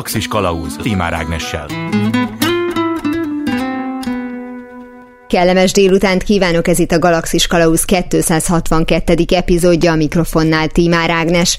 [0.00, 1.66] Galaxis Kalauz Timár Ágnessel.
[5.28, 9.24] Kellemes délutánt kívánok, ez itt a Galaxis Kalauz 262.
[9.28, 11.56] epizódja, a mikrofonnál Tímár Ágnes.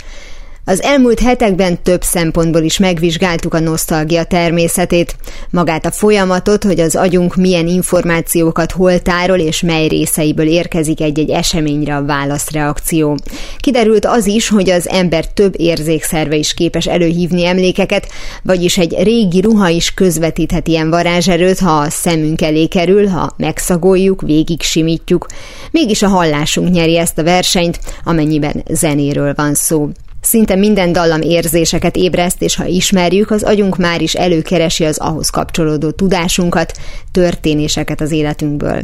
[0.72, 5.16] Az elmúlt hetekben több szempontból is megvizsgáltuk a nosztalgia természetét,
[5.50, 11.30] magát a folyamatot, hogy az agyunk milyen információkat hol tárol és mely részeiből érkezik egy-egy
[11.30, 13.18] eseményre a válaszreakció.
[13.60, 18.08] Kiderült az is, hogy az ember több érzékszerve is képes előhívni emlékeket,
[18.44, 24.22] vagyis egy régi ruha is közvetíthet ilyen varázserőt, ha a szemünk elé kerül, ha megszagoljuk,
[24.22, 25.26] végig simítjuk.
[25.72, 29.90] Mégis a hallásunk nyeri ezt a versenyt, amennyiben zenéről van szó.
[30.22, 35.30] Szinte minden dallam érzéseket ébreszt, és ha ismerjük, az agyunk már is előkeresi az ahhoz
[35.30, 36.78] kapcsolódó tudásunkat,
[37.12, 38.82] történéseket az életünkből.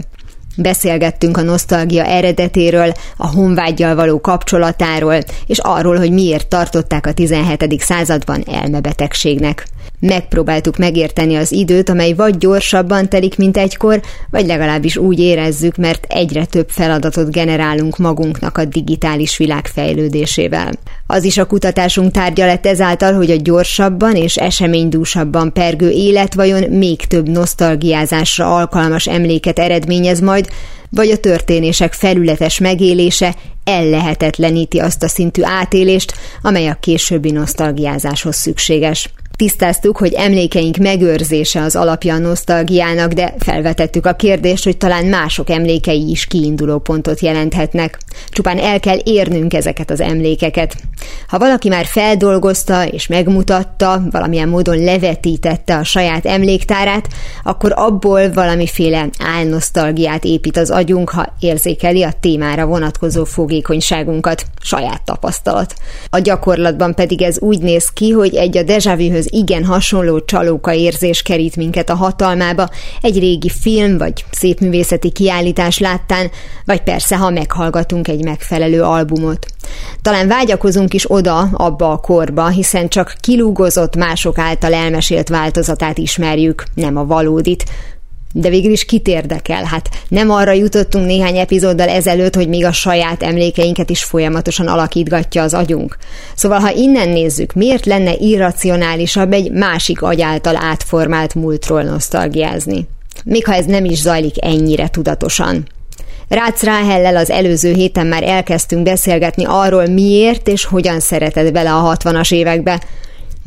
[0.57, 7.81] Beszélgettünk a nosztalgia eredetéről, a honvágyjal való kapcsolatáról, és arról, hogy miért tartották a 17.
[7.81, 9.67] században elmebetegségnek.
[9.99, 16.05] Megpróbáltuk megérteni az időt, amely vagy gyorsabban telik, mint egykor, vagy legalábbis úgy érezzük, mert
[16.09, 20.71] egyre több feladatot generálunk magunknak a digitális világ fejlődésével.
[21.07, 26.63] Az is a kutatásunk tárgya lett ezáltal, hogy a gyorsabban és eseménydúsabban pergő élet vajon
[26.63, 30.47] még több nosztalgiázásra alkalmas emléket eredményez majd,
[30.89, 39.09] vagy a történések felületes megélése ellehetetleníti azt a szintű átélést, amely a későbbi nosztalgiázáshoz szükséges.
[39.37, 45.49] Tisztáztuk, hogy emlékeink megőrzése az alapja a nosztalgiának, de felvetettük a kérdést, hogy talán mások
[45.49, 47.97] emlékei is kiinduló pontot jelenthetnek.
[48.29, 50.75] Csupán el kell érnünk ezeket az emlékeket.
[51.27, 57.07] Ha valaki már feldolgozta és megmutatta, valamilyen módon levetítette a saját emléktárát,
[57.43, 65.73] akkor abból valamiféle álnosztalgiát épít az agyunk, ha érzékeli a témára vonatkozó fogékonyságunkat, saját tapasztalat.
[66.09, 71.21] A gyakorlatban pedig ez úgy néz ki, hogy egy a dejavűhöz igen hasonló csalóka érzés
[71.21, 72.69] kerít minket a hatalmába,
[73.01, 76.31] egy régi film vagy szépművészeti kiállítás láttán,
[76.65, 79.45] vagy persze, ha meghallgatunk egy megfelelő albumot.
[80.01, 86.63] Talán vágyakozunk is oda, abba a korba, hiszen csak kilúgozott mások által elmesélt változatát ismerjük,
[86.73, 87.65] nem a valódit,
[88.39, 89.63] de végül is kit érdekel?
[89.63, 95.43] Hát nem arra jutottunk néhány epizóddal ezelőtt, hogy még a saját emlékeinket is folyamatosan alakítgatja
[95.43, 95.97] az agyunk.
[96.35, 102.87] Szóval, ha innen nézzük, miért lenne irracionálisabb egy másik agy által átformált múltról nosztalgiázni?
[103.25, 105.67] Még ha ez nem is zajlik ennyire tudatosan.
[106.29, 111.97] Rácz Ráhellel az előző héten már elkezdtünk beszélgetni arról, miért és hogyan szeretett bele a
[111.97, 112.81] 60-as évekbe,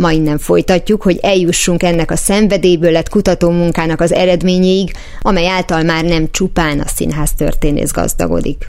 [0.01, 5.83] Ma innen folytatjuk, hogy eljussunk ennek a szenvedélyből lett kutató munkának az eredményéig, amely által
[5.83, 8.67] már nem csupán a színház történész gazdagodik.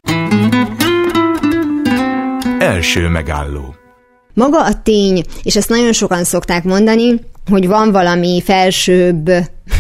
[2.59, 3.75] Első megálló
[4.34, 9.31] Maga a tény, és ezt nagyon sokan szokták mondani, hogy van valami felsőbb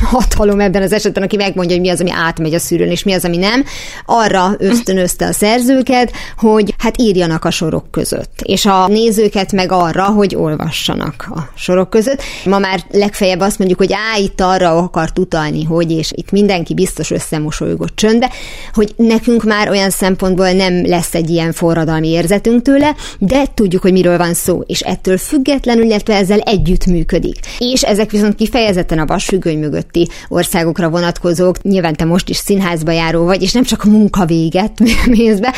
[0.03, 3.13] hatalom ebben az esetben, aki megmondja, hogy mi az, ami átmegy a szűrőn, és mi
[3.13, 3.63] az, ami nem,
[4.05, 10.05] arra ösztönözte a szerzőket, hogy hát írjanak a sorok között, és a nézőket meg arra,
[10.05, 12.23] hogy olvassanak a sorok között.
[12.45, 16.73] Ma már legfeljebb azt mondjuk, hogy á, itt arra akart utalni, hogy, és itt mindenki
[16.73, 18.29] biztos összemosolygott csöndbe,
[18.73, 23.91] hogy nekünk már olyan szempontból nem lesz egy ilyen forradalmi érzetünk tőle, de tudjuk, hogy
[23.91, 27.39] miről van szó, és ettől függetlenül, illetve ezzel együtt működik.
[27.57, 32.91] És ezek viszont kifejezetten a vasfüggöny mögött közötti országokra vonatkozók, nyilván te most is színházba
[32.91, 35.53] járó vagy, és nem csak a munka véget mész be,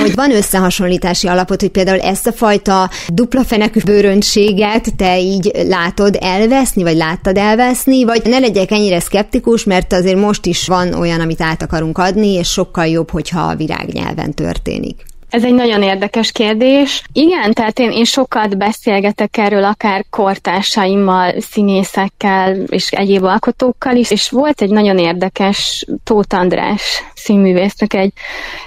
[0.00, 6.16] hogy van összehasonlítási alapot, hogy például ezt a fajta dupla fenekű bőröntséget te így látod
[6.20, 11.20] elveszni, vagy láttad elveszni, vagy ne legyek ennyire szkeptikus, mert azért most is van olyan,
[11.20, 15.04] amit át akarunk adni, és sokkal jobb, hogyha a virágnyelven történik.
[15.36, 17.02] Ez egy nagyon érdekes kérdés.
[17.12, 24.30] Igen, tehát én, én sokat beszélgetek erről akár kortársaimmal, színészekkel és egyéb alkotókkal is, és
[24.30, 28.12] volt egy nagyon érdekes Tóth András színművésznek egy,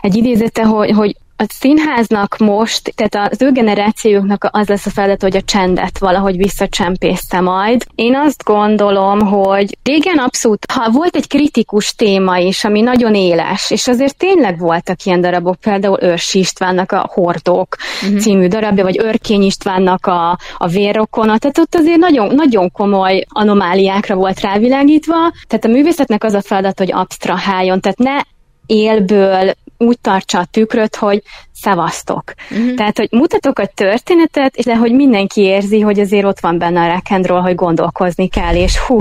[0.02, 5.22] egy idézete, hogy, hogy a színháznak most, tehát az ő generációknak az lesz a feladat,
[5.22, 7.86] hogy a csendet valahogy visszacsempészte majd.
[7.96, 13.72] Én azt gondolom, hogy régen abszolút, ha volt egy kritikus téma is, ami nagyon éles,
[13.72, 18.20] és azért tényleg voltak ilyen darabok, például Őrsi Istvánnak a Hordók uh-huh.
[18.20, 24.16] című darabja, vagy Örkény Istvánnak a, a Vérrokona, tehát ott azért nagyon, nagyon komoly anomáliákra
[24.16, 28.22] volt rávilágítva, tehát a művészetnek az a feladat, hogy absztraháljon, tehát ne
[28.66, 31.22] élből úgy tartsa a tükröt, hogy
[31.54, 32.34] szevasztok.
[32.52, 32.74] Uh-huh.
[32.74, 36.82] Tehát, hogy mutatok a történetet, és de hogy mindenki érzi, hogy azért ott van benne
[36.82, 39.00] a rock hogy gondolkozni kell, és hú,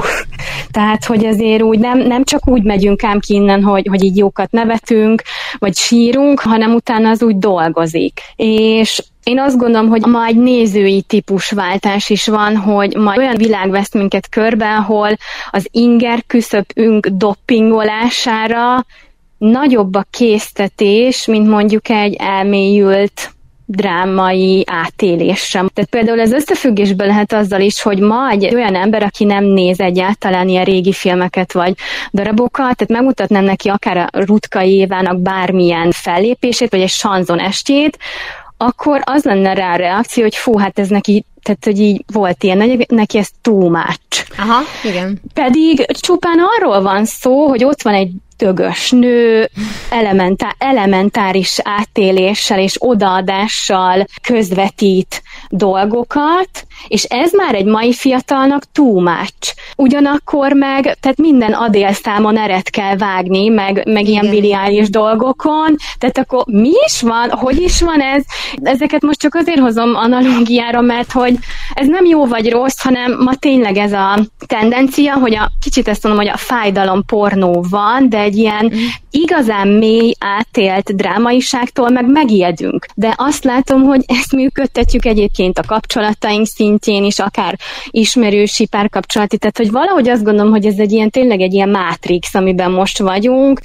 [0.70, 4.16] tehát, hogy azért úgy nem, nem csak úgy megyünk ám ki innen, hogy, hogy így
[4.16, 5.22] jókat nevetünk,
[5.58, 8.20] vagy sírunk, hanem utána az úgy dolgozik.
[8.36, 13.70] És én azt gondolom, hogy ma egy nézői típusváltás is van, hogy ma olyan világ
[13.70, 15.16] vesz minket körbe, ahol
[15.50, 18.86] az inger küszöbünk doppingolására
[19.38, 23.32] nagyobb a késztetés, mint mondjuk egy elmélyült
[23.70, 25.64] drámai átélésre.
[25.74, 29.80] Tehát például ez összefüggésben lehet azzal is, hogy ma egy olyan ember, aki nem néz
[29.80, 31.74] egyáltalán ilyen régi filmeket vagy
[32.12, 37.98] darabokat, tehát megmutatnám neki akár a Rutkai Évának bármilyen fellépését, vagy egy sanzon estjét,
[38.56, 42.42] akkor az lenne rá a reakció, hogy fú, hát ez neki tehát, hogy így volt
[42.42, 44.26] ilyen, neki ez too much.
[44.38, 45.20] Aha, igen.
[45.34, 49.48] Pedig csupán arról van szó, hogy ott van egy dögös nő,
[49.90, 59.54] elementá- elementáris átéléssel és odaadással közvetít dolgokat, és ez már egy mai fiatalnak too much.
[59.76, 66.44] Ugyanakkor meg, tehát minden adélszámon eret kell vágni, meg, meg ilyen biliális dolgokon, tehát akkor
[66.46, 68.22] mi is van, hogy is van ez?
[68.62, 71.38] Ezeket most csak azért hozom analógiára, mert hogy
[71.74, 76.02] ez nem jó vagy rossz, hanem ma tényleg ez a tendencia, hogy a kicsit ezt
[76.02, 78.78] mondom, hogy a fájdalom pornó van, de egy ilyen mm.
[79.10, 82.86] Igazán mély, átélt drámaiságtól meg megijedünk.
[82.94, 87.58] De azt látom, hogy ezt működtetjük egyébként a kapcsolataink szintjén is, akár
[87.90, 92.34] ismerősi párkapcsolati, tehát hogy valahogy azt gondolom, hogy ez egy ilyen tényleg egy ilyen mátrix,
[92.34, 93.60] amiben most vagyunk,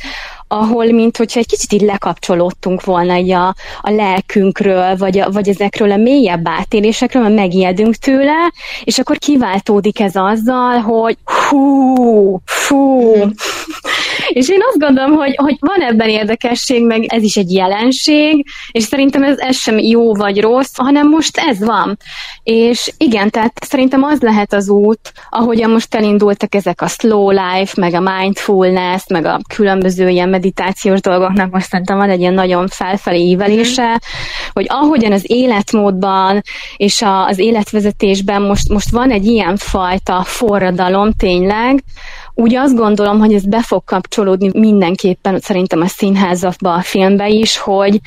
[0.54, 3.48] ahol mint hogyha egy kicsit így lekapcsolódtunk volna így a,
[3.82, 8.52] a lelkünkről, vagy, a, vagy ezekről a mélyebb átélésekről, mert megijedünk tőle,
[8.84, 11.18] és akkor kiváltódik ez azzal, hogy
[11.50, 13.14] hú, fú.
[14.30, 18.84] És én azt gondolom, hogy, hogy van ebben érdekesség, meg ez is egy jelenség, és
[18.84, 21.98] szerintem ez, ez sem jó vagy rossz, hanem most ez van.
[22.44, 27.82] És igen, tehát szerintem az lehet az út, ahogyan most elindultak ezek a slow life,
[27.82, 32.68] meg a mindfulness, meg a különböző ilyen meditációs dolgoknak most szerintem van egy ilyen nagyon
[32.68, 33.96] felfelé ívelése, mm.
[34.54, 36.42] hogy ahogyan az életmódban
[36.78, 41.84] és a, az életvezetésben most, most van egy ilyen fajta forradalom tényleg,
[42.36, 47.58] úgy azt gondolom, hogy ez be fog kapcsolódni mindenképpen szerintem a színházakba, a filmbe is,
[47.58, 48.00] hogy,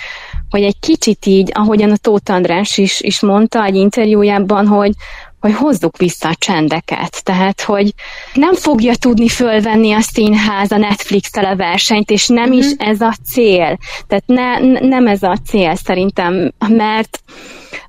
[0.50, 4.92] hogy egy kicsit így, ahogyan a Tóth András is, is mondta egy interjújában, hogy,
[5.40, 7.24] hogy hozzuk vissza a csendeket.
[7.24, 7.94] Tehát, hogy
[8.34, 12.58] nem fogja tudni fölvenni a színház a Netflix-tel a versenyt, és nem uh-huh.
[12.58, 12.88] is mhm.
[12.88, 13.78] ez a cél.
[14.06, 14.58] Tehát ne,
[14.88, 17.22] nem ez a cél szerintem, mert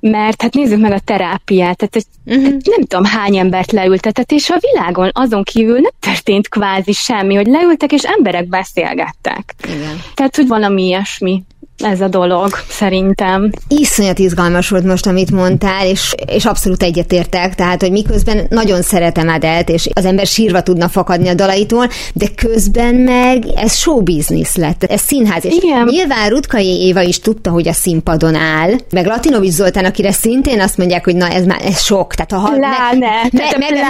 [0.00, 2.56] mert hát nézzük meg a terápiát, tehát uh-huh.
[2.64, 7.46] nem tudom hány embert leültetett, és a világon azon kívül nem történt kvázi semmi, hogy
[7.46, 9.54] leültek, és emberek beszélgettek.
[9.64, 10.00] Igen.
[10.14, 11.42] Tehát, hogy valami ilyesmi
[11.84, 13.50] ez a dolog, szerintem.
[13.68, 19.28] Iszonyat izgalmas volt most, amit mondtál, és, és abszolút egyetértek, tehát, hogy miközben nagyon szeretem
[19.28, 24.54] Adelt, és az ember sírva tudna fakadni a dalaitól, de közben meg ez show business
[24.54, 25.84] lett, ez színház, és Igen.
[25.84, 30.76] nyilván Rutkai Éva is tudta, hogy a színpadon áll, meg Latinovics Zoltán, akire szintén azt
[30.76, 32.98] mondják, hogy na ez már ez sok, tehát ha pláne,
[33.30, 33.80] me, me, me,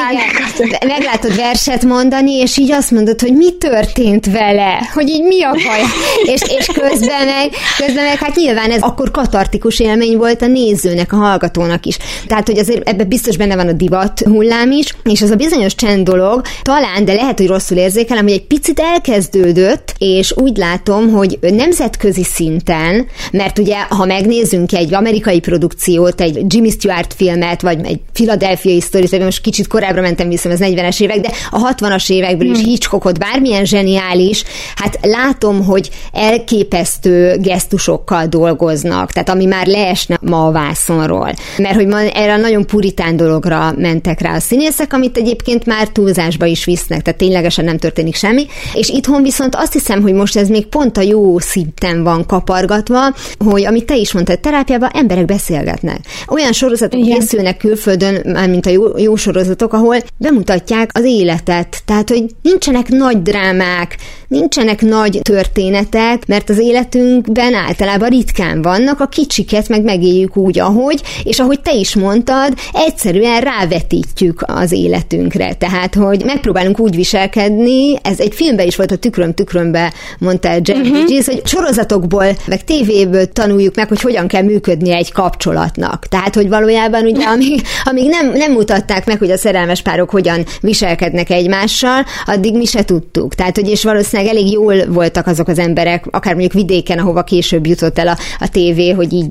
[0.68, 5.42] me, meglátod verset mondani, és így azt mondod, hogy mi történt vele, hogy így mi
[5.42, 5.82] a baj,
[6.34, 7.50] és, és közben meg
[7.84, 11.98] Közben meg hát nyilván ez akkor katartikus élmény volt a nézőnek, a hallgatónak is.
[12.26, 15.74] Tehát, hogy azért ebben biztos benne van a divat hullám is, és az a bizonyos
[15.74, 21.10] csend dolog, talán, de lehet, hogy rosszul érzékelem, hogy egy picit elkezdődött, és úgy látom,
[21.10, 27.78] hogy nemzetközi szinten, mert ugye, ha megnézzünk egy amerikai produkciót, egy Jimmy Stewart filmet, vagy
[27.84, 32.10] egy Philadelphia Stories, vagy most kicsit korábbra mentem vissza, az 40-es évek, de a 60-as
[32.10, 32.68] évekből is hmm.
[32.68, 34.44] Hitchcockot, bármilyen zseniális,
[34.76, 41.32] hát látom, hogy elképesztő geszt gesztusokkal dolgoznak, tehát ami már leesne ma a vászonról.
[41.58, 45.88] Mert hogy ma erre a nagyon puritán dologra mentek rá a színészek, amit egyébként már
[45.88, 48.46] túlzásba is visznek, tehát ténylegesen nem történik semmi.
[48.74, 53.14] És itthon viszont azt hiszem, hogy most ez még pont a jó szinten van kapargatva,
[53.44, 55.98] hogy amit te is mondtad, terápiában emberek beszélgetnek.
[56.28, 57.18] Olyan sorozatok Igen.
[57.18, 61.82] készülnek külföldön, mint a jó, jó sorozatok, ahol bemutatják az életet.
[61.84, 63.96] Tehát, hogy nincsenek nagy drámák,
[64.28, 71.02] nincsenek nagy történetek, mert az életünkben általában ritkán vannak, a kicsiket meg megéljük úgy, ahogy,
[71.24, 75.54] és ahogy te is mondtad, egyszerűen rávetítjük az életünkre.
[75.54, 80.68] Tehát, hogy megpróbálunk úgy viselkedni, ez egy filmben is volt a tükröm tükrömbe, mondta Jack
[80.68, 80.90] uh-huh.
[80.90, 86.06] Bridges, hogy sorozatokból, meg tévéből tanuljuk meg, hogy hogyan kell működni egy kapcsolatnak.
[86.06, 90.44] Tehát, hogy valójában ugye, amíg, amíg nem, nem mutatták meg, hogy a szerelmes párok hogyan
[90.60, 93.34] viselkednek egymással, addig mi se tudtuk.
[93.34, 97.22] Tehát, hogy és valószínűleg valószínűleg elég jól voltak azok az emberek, akár mondjuk vidéken, ahova
[97.22, 99.30] később jutott el a, a tévé, hogy így,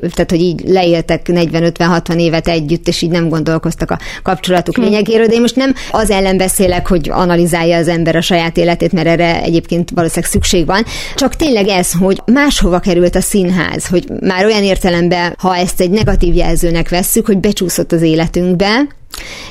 [0.00, 4.82] tehát hogy így leéltek 40-50-60 évet együtt, és így nem gondolkoztak a kapcsolatuk hm.
[4.82, 8.92] lényegéről, de én most nem az ellen beszélek, hogy analizálja az ember a saját életét,
[8.92, 14.04] mert erre egyébként valószínűleg szükség van, csak tényleg ez, hogy máshova került a színház, hogy
[14.20, 18.86] már olyan értelemben, ha ezt egy negatív jelzőnek vesszük, hogy becsúszott az életünkbe,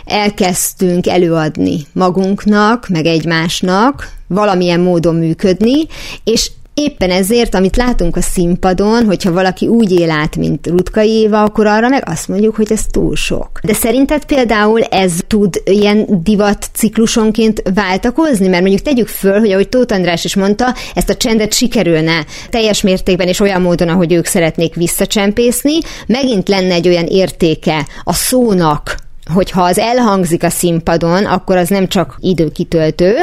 [0.05, 5.87] elkezdtünk előadni magunknak, meg egymásnak, valamilyen módon működni,
[6.23, 11.43] és Éppen ezért, amit látunk a színpadon, hogyha valaki úgy él át, mint Rutka Éva,
[11.43, 13.59] akkor arra meg azt mondjuk, hogy ez túl sok.
[13.63, 18.47] De szerinted például ez tud ilyen divat ciklusonként váltakozni?
[18.47, 22.81] Mert mondjuk tegyük föl, hogy ahogy Tóth András is mondta, ezt a csendet sikerülne teljes
[22.81, 29.06] mértékben és olyan módon, ahogy ők szeretnék visszacsempészni, megint lenne egy olyan értéke a szónak,
[29.33, 33.15] hogyha az elhangzik a színpadon, akkor az nem csak időkitöltő,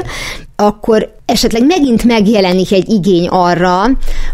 [0.56, 3.84] akkor esetleg megint megjelenik egy igény arra,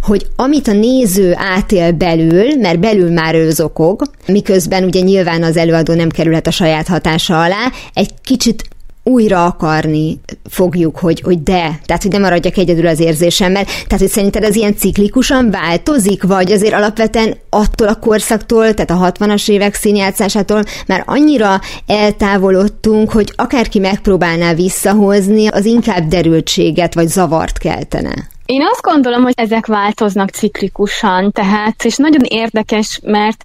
[0.03, 5.57] hogy amit a néző átél belül, mert belül már ő zokog, miközben ugye nyilván az
[5.57, 8.69] előadó nem kerülhet a saját hatása alá, egy kicsit
[9.03, 13.65] újra akarni fogjuk, hogy, hogy de, tehát hogy nem maradjak egyedül az érzésemmel.
[13.65, 19.13] Tehát, hogy szerinted ez ilyen ciklikusan változik, vagy azért alapvetően attól a korszaktól, tehát a
[19.13, 27.59] 60-as évek színjátszásától már annyira eltávolodtunk, hogy akárki megpróbálná visszahozni, az inkább derültséget vagy zavart
[27.59, 28.29] keltene.
[28.47, 33.45] Én azt gondolom, hogy ezek változnak ciklikusan, tehát, és nagyon érdekes, mert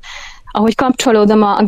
[0.55, 1.63] ahogy kapcsolódom a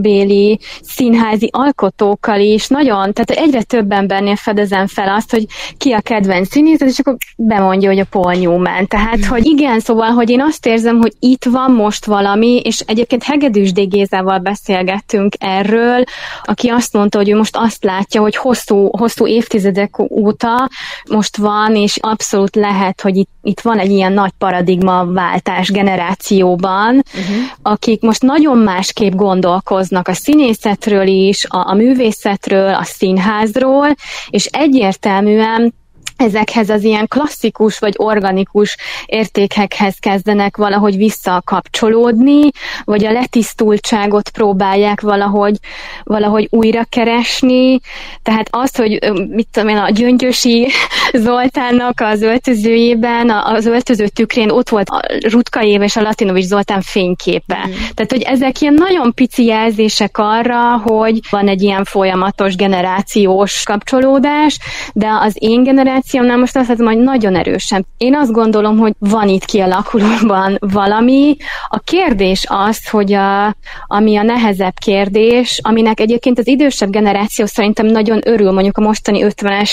[0.00, 6.00] béli színházi alkotókkal is, nagyon, tehát egyre több embernél fedezem fel azt, hogy ki a
[6.00, 8.86] kedvenc színész, és akkor bemondja, hogy a Paul Newman.
[8.86, 13.22] Tehát, hogy igen, szóval, hogy én azt érzem, hogy itt van most valami, és egyébként
[13.22, 13.88] Hegedűs D.
[13.88, 16.04] Gézával beszélgettünk erről,
[16.44, 20.68] aki azt mondta, hogy ő most azt látja, hogy hosszú, hosszú évtizedek óta
[21.10, 27.61] most van, és abszolút lehet, hogy itt, itt van egy ilyen nagy paradigmaváltás generációban, uh-huh
[27.62, 33.88] akik most nagyon másképp gondolkoznak a színészetről is, a, a művészetről, a színházról,
[34.30, 35.74] és egyértelműen
[36.22, 38.76] ezekhez az ilyen klasszikus vagy organikus
[39.06, 42.50] értékekhez kezdenek valahogy visszakapcsolódni,
[42.84, 45.56] vagy a letisztultságot próbálják valahogy,
[46.02, 47.80] valahogy újra keresni.
[48.22, 48.98] Tehát az, hogy
[49.28, 50.68] mit tudom én, a Gyöngyösi
[51.12, 56.80] Zoltánnak az öltözőjében, az öltöző tükrén ott volt a Rutka Év és a Latinovics Zoltán
[56.80, 57.66] fényképe.
[57.68, 57.72] Mm.
[57.72, 64.58] Tehát, hogy ezek ilyen nagyon pici jelzések arra, hogy van egy ilyen folyamatos generációs kapcsolódás,
[64.92, 67.86] de az én generáció generációmnál most azt hiszem, hogy nagyon erősen.
[67.96, 71.36] Én azt gondolom, hogy van itt kialakulóban valami.
[71.68, 77.86] A kérdés az, hogy a, ami a nehezebb kérdés, aminek egyébként az idősebb generáció szerintem
[77.86, 79.70] nagyon örül, mondjuk a mostani 50-es,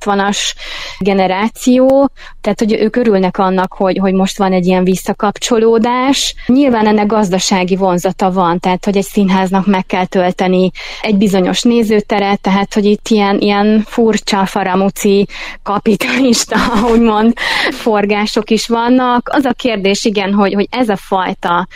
[0.00, 0.38] 60-as
[0.98, 2.10] generáció,
[2.40, 6.34] tehát hogy ők örülnek annak, hogy, hogy most van egy ilyen visszakapcsolódás.
[6.46, 12.40] Nyilván ennek gazdasági vonzata van, tehát hogy egy színháznak meg kell tölteni egy bizonyos nézőteret,
[12.40, 15.26] tehát hogy itt ilyen, ilyen furcsa, faramuci
[15.64, 16.56] kapitalista,
[16.92, 17.32] úgymond
[17.70, 19.28] forgások is vannak.
[19.32, 21.66] Az a kérdés, igen, hogy, hogy ez a fajta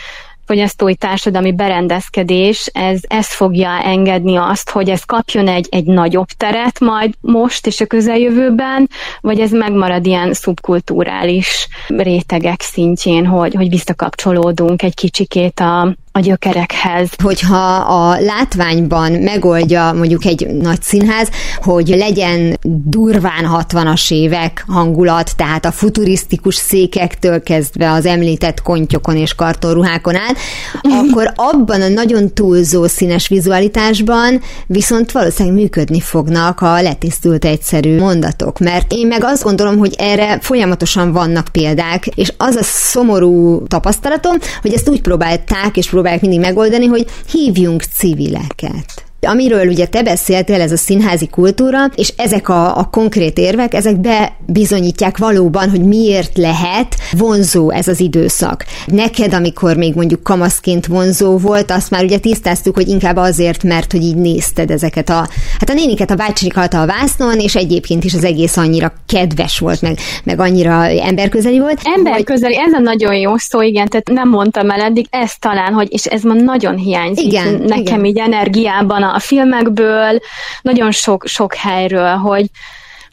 [0.49, 6.79] fogyasztói társadalmi berendezkedés, ez, ez fogja engedni azt, hogy ez kapjon egy, egy nagyobb teret
[6.79, 8.89] majd most és a közeljövőben,
[9.21, 17.09] vagy ez megmarad ilyen szubkulturális rétegek szintjén, hogy, hogy visszakapcsolódunk egy kicsikét a, a gyökerekhez.
[17.23, 21.29] Hogyha a látványban megoldja mondjuk egy nagy színház,
[21.61, 29.33] hogy legyen durván 60-as évek hangulat, tehát a futurisztikus székektől kezdve az említett kontyokon és
[29.33, 30.37] kartonruhákon át,
[31.01, 38.59] akkor abban a nagyon túlzó színes vizualitásban viszont valószínűleg működni fognak a letisztult egyszerű mondatok,
[38.59, 44.35] mert én meg azt gondolom, hogy erre folyamatosan vannak példák, és az a szomorú tapasztalatom,
[44.61, 49.08] hogy ezt úgy próbálták és próbálják mindig megoldani, hogy hívjunk civileket.
[49.21, 53.95] Amiről ugye te beszéltél, ez a színházi kultúra, és ezek a, a konkrét érvek, ezek
[53.99, 58.65] bebizonyítják valóban, hogy miért lehet vonzó ez az időszak.
[58.85, 63.91] Neked, amikor még mondjuk kamaszként vonzó volt, azt már ugye tisztáztuk, hogy inkább azért, mert
[63.91, 65.27] hogy így nézted ezeket a,
[65.59, 69.81] hát a néniket, a bácsikat a vásznon, és egyébként is az egész annyira kedves volt,
[69.81, 71.79] meg, meg annyira emberközeli volt.
[71.95, 72.65] Emberközeli, hogy...
[72.67, 76.05] ez a nagyon jó szó, igen, tehát nem mondtam el eddig, ez talán, hogy, és
[76.05, 78.05] ez ma nagyon hiányzik igen, nekem igen.
[78.05, 80.19] így energiában a filmekből,
[80.61, 82.45] nagyon sok, sok helyről, hogy,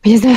[0.02, 0.34] hogy ez a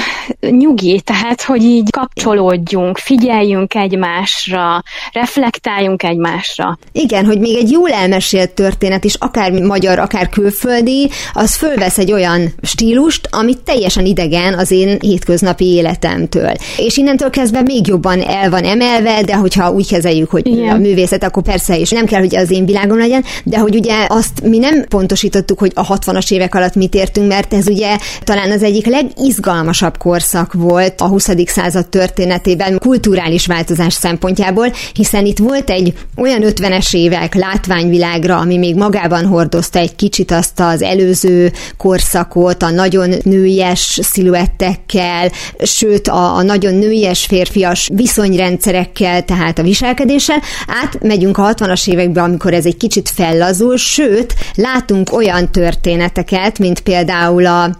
[0.49, 6.77] nyugi, tehát, hogy így kapcsolódjunk, figyeljünk egymásra, reflektáljunk egymásra.
[6.91, 12.11] Igen, hogy még egy jól elmesélt történet is, akár magyar, akár külföldi, az fölvesz egy
[12.11, 16.53] olyan stílust, amit teljesen idegen az én hétköznapi életemtől.
[16.77, 20.75] És innentől kezdve még jobban el van emelve, de hogyha úgy kezeljük, hogy Igen.
[20.75, 24.05] a művészet, akkor persze is nem kell, hogy az én világom legyen, de hogy ugye
[24.07, 28.51] azt mi nem pontosítottuk, hogy a 60-as évek alatt mit értünk, mert ez ugye talán
[28.51, 29.48] az egyik legizgalmasabb
[29.97, 31.29] korszak volt a 20.
[31.45, 38.75] század történetében kulturális változás szempontjából, hiszen itt volt egy olyan 50-es évek látványvilágra, ami még
[38.75, 45.31] magában hordozta egy kicsit azt az előző korszakot, a nagyon nőies sziluettekkel,
[45.63, 50.41] sőt a, a nagyon nőies férfias viszonyrendszerekkel, tehát a viselkedéssel,
[50.83, 57.45] átmegyünk a 60-as évekbe, amikor ez egy kicsit fellazul, sőt, látunk olyan történeteket, mint például
[57.45, 57.77] a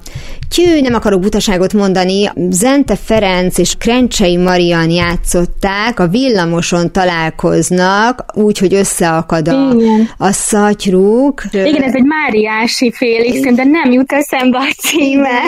[0.49, 8.57] Tyű, nem akarok butaságot mondani, Zente Ferenc és Krencsei Marian játszották, a villamoson találkoznak, úgy,
[8.57, 9.75] hogy összeakad a,
[10.17, 11.43] a szatyrúk.
[11.51, 15.39] Igen, ez egy Máriási félig, de nem jut eszembe a címe.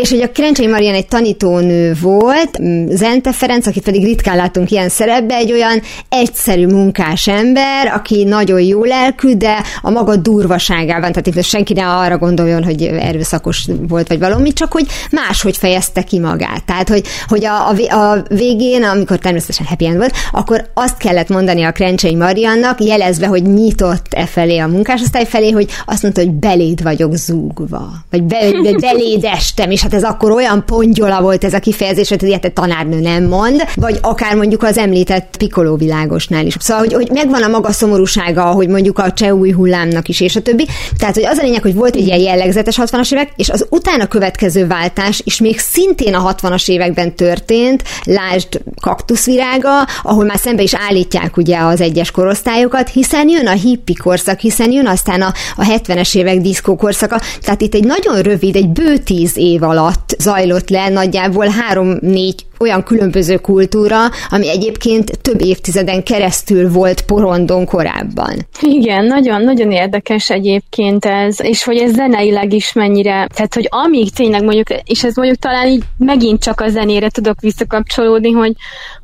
[0.00, 4.88] És hogy a Krencsei Marian egy tanítónő volt, Zente Ferenc, akit pedig ritkán látunk ilyen
[4.88, 11.26] szerepbe, egy olyan egyszerű munkás ember, aki nagyon jó lelkű, de a maga durvaságában, tehát
[11.26, 16.18] itt senki ne arra gondoljon, hogy erőszakos volt, vagy valami, csak hogy máshogy fejezte ki
[16.18, 16.64] magát.
[16.64, 21.28] Tehát, hogy, hogy a, a, a végén, amikor természetesen happy end volt, akkor azt kellett
[21.28, 26.20] mondani a Krencsei Mariannak, jelezve, hogy nyitott e felé a munkásosztály felé, hogy azt mondta,
[26.20, 28.38] hogy beléd vagyok zúgva, vagy be,
[28.80, 32.44] beléd este értem, és hát ez akkor olyan pongyola volt ez a kifejezés, hogy ilyet
[32.44, 36.56] a tanárnő nem mond, vagy akár mondjuk az említett Pikoló világosnál is.
[36.58, 40.36] Szóval, hogy, hogy megvan a maga szomorúsága, hogy mondjuk a cseh új hullámnak is, és
[40.36, 40.66] a többi.
[40.98, 44.06] Tehát, hogy az a lényeg, hogy volt egy ilyen jellegzetes 60-as évek, és az utána
[44.06, 50.74] következő váltás is még szintén a 60-as években történt, lásd kaktuszvirága, ahol már szembe is
[50.74, 55.64] állítják ugye az egyes korosztályokat, hiszen jön a hippi korszak, hiszen jön aztán a, a
[55.64, 60.68] 70-es évek diszkó korszaka, tehát itt egy nagyon rövid, egy bő tíz év alatt zajlott
[60.68, 60.88] le.
[60.88, 63.98] Nagyjából három-négy olyan különböző kultúra,
[64.30, 68.46] ami egyébként több évtizeden keresztül volt porondon korábban.
[68.60, 74.42] Igen, nagyon-nagyon érdekes egyébként ez, és hogy ez zeneileg is mennyire, tehát hogy amíg tényleg
[74.42, 78.52] mondjuk, és ez mondjuk talán így megint csak a zenére tudok visszakapcsolódni, hogy,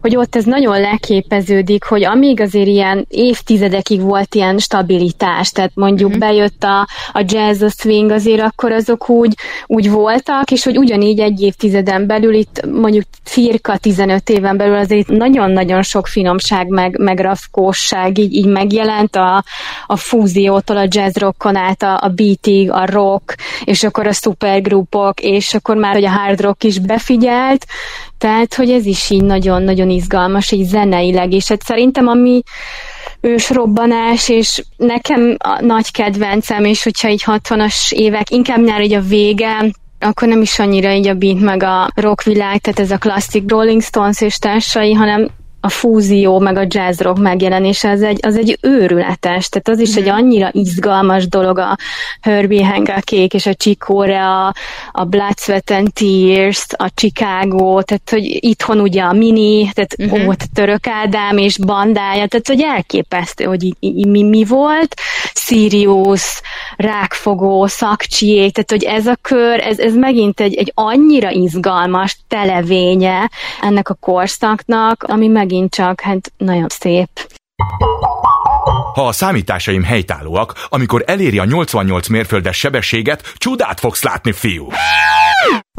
[0.00, 6.11] hogy ott ez nagyon leképeződik, hogy amíg azért ilyen évtizedekig volt ilyen stabilitás, tehát mondjuk
[6.11, 6.18] mm-hmm.
[6.18, 9.35] bejött a, a jazz, a swing, azért akkor azok úgy,
[9.66, 13.05] úgy voltak, és hogy ugyanígy egy évtizeden belül itt mondjuk
[13.44, 19.44] cirka 15 éven belül azért nagyon-nagyon sok finomság, meg, meg rafkósság így, így megjelent a,
[19.87, 25.20] a fúziótól, a jazz rockon át, a, a beatig, a rock, és akkor a supergrupok,
[25.20, 27.66] és akkor már hogy a hard rock is befigyelt,
[28.18, 32.42] tehát, hogy ez is így nagyon-nagyon izgalmas, így zeneileg, és hát szerintem ami
[33.20, 39.00] ősrobbanás, és nekem a nagy kedvencem, és hogyha így 60-as évek, inkább már így a
[39.00, 39.72] vége,
[40.04, 43.82] akkor nem is annyira így a beat meg a rockvilág, tehát ez a klasszik Rolling
[43.82, 45.30] Stones és társai, hanem
[45.64, 49.94] a fúzió, meg a jazz rock megjelenése, az egy, az egy őrületes, tehát az is
[49.94, 50.14] egy mhm.
[50.14, 51.77] annyira izgalmas dolog a
[52.20, 54.46] Herbie Hancock és a Chick a,
[54.92, 60.29] a Blood, Sweat and Tears, a Chicago, tehát hogy itthon ugye a Mini, tehát uh-huh.
[60.29, 64.94] ó, Török Ádám és bandája, tehát hogy elképesztő, hogy mi, mi volt,
[65.35, 66.40] Sirius,
[66.77, 73.31] Rákfogó, Szakcsiék, tehát hogy ez a kör, ez, ez megint egy, egy annyira izgalmas televénye
[73.61, 77.08] ennek a korszaknak, ami megint megint csak, hát nagyon szép.
[78.94, 84.68] Ha a számításaim helytállóak, amikor eléri a 88 mérföldes sebességet, csodát fogsz látni, fiú!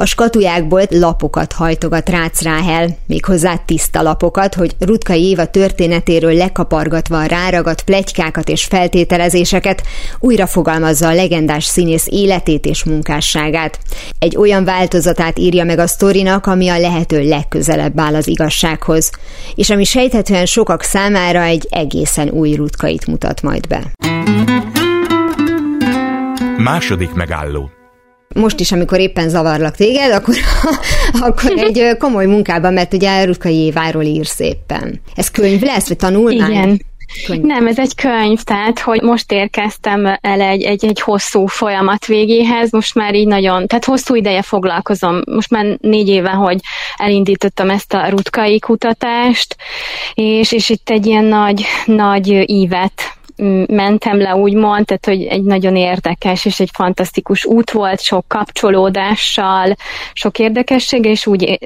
[0.02, 7.84] A skatujákból lapokat hajtogat Rácz Ráhel, méghozzá tiszta lapokat, hogy Rutkai Éva történetéről lekapargatva ráragadt
[7.84, 9.84] plegykákat és feltételezéseket
[10.20, 13.80] újra fogalmazza a legendás színész életét és munkásságát.
[14.20, 19.12] Egy olyan változatát írja meg a sztorinak, ami a lehető legközelebb áll az igazsághoz,
[19.56, 23.92] és ami sejthetően sokak számára egy egészen új Rutkait mutat majd be.
[26.58, 27.70] Második megálló
[28.36, 30.36] most is, amikor éppen zavarlak téged, akkor,
[31.28, 35.02] akkor egy komoly munkában, mert ugye Rutkai Éváról ír szépen.
[35.16, 36.52] Ez könyv lesz, vagy tanulmány?
[36.52, 36.82] Igen.
[37.26, 37.42] Könyv.
[37.42, 42.72] Nem, ez egy könyv, tehát hogy most érkeztem el egy, egy, egy hosszú folyamat végéhez,
[42.72, 46.60] most már így nagyon, tehát hosszú ideje foglalkozom, most már négy éve, hogy
[46.96, 49.56] elindítottam ezt a rutkai kutatást,
[50.14, 53.15] és, és itt egy ilyen nagy, nagy ívet
[53.68, 59.76] mentem le, úgymond, tehát hogy egy nagyon érdekes és egy fantasztikus út volt, sok kapcsolódással,
[60.14, 61.60] sok érdekessége, és úgy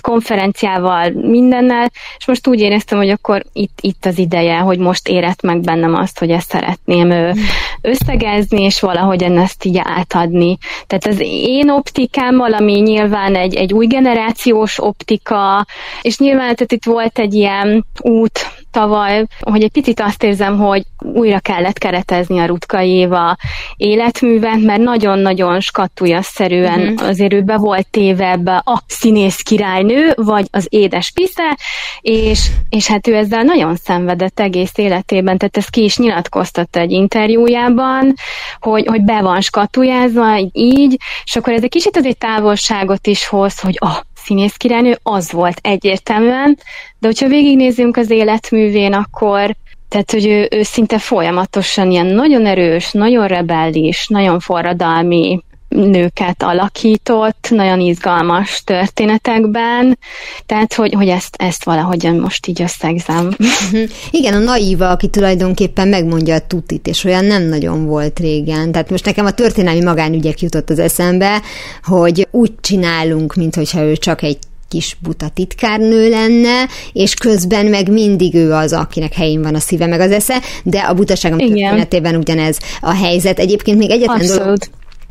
[0.00, 5.42] konferenciával, mindennel, és most úgy éreztem, hogy akkor itt, itt az ideje, hogy most érett
[5.42, 7.34] meg bennem azt, hogy ezt szeretném
[7.80, 10.58] összegezni, és valahogy ezt így átadni.
[10.86, 15.66] Tehát az én optikám valami nyilván egy, egy új generációs optika,
[16.02, 20.82] és nyilván tehát itt volt egy ilyen út tavaly, hogy egy picit azt érzem, hogy
[20.98, 23.36] újra kellett keretezni a Rutka Éva
[23.76, 27.08] életművet, mert nagyon-nagyon skatujasszerűen uh-huh.
[27.08, 31.56] azért ő be volt téve ebbe a színész királynő, vagy az édes pisze,
[32.00, 36.90] és, és hát ő ezzel nagyon szenvedett egész életében, tehát ezt ki is nyilatkoztatta egy
[36.90, 38.14] interjújában,
[38.60, 43.60] hogy, hogy be van skatujázva, így, és akkor ez egy kicsit azért távolságot is hoz,
[43.60, 43.96] hogy ah,
[44.26, 46.58] színész királynő, az volt egyértelműen,
[46.98, 49.56] de hogyha végignézzünk az életművén, akkor
[49.88, 57.46] tehát, hogy ő, ő szinte folyamatosan ilyen nagyon erős, nagyon rebellis, nagyon forradalmi nőket alakított,
[57.50, 59.98] nagyon izgalmas történetekben,
[60.46, 63.24] tehát hogy, hogy ezt, ezt valahogyan most így összegzem.
[63.26, 63.82] Mhm.
[64.10, 68.72] Igen, a naíva, aki tulajdonképpen megmondja a tutit, és olyan nem nagyon volt régen.
[68.72, 71.42] Tehát most nekem a történelmi magánügyek jutott az eszembe,
[71.82, 78.34] hogy úgy csinálunk, mintha ő csak egy kis buta titkárnő lenne, és közben meg mindig
[78.34, 82.58] ő az, akinek helyén van a szíve meg az esze, de a butaságom történetében ugyanez
[82.80, 83.38] a helyzet.
[83.38, 84.42] Egyébként még egyetlen Abszolút.
[84.42, 84.58] dolog,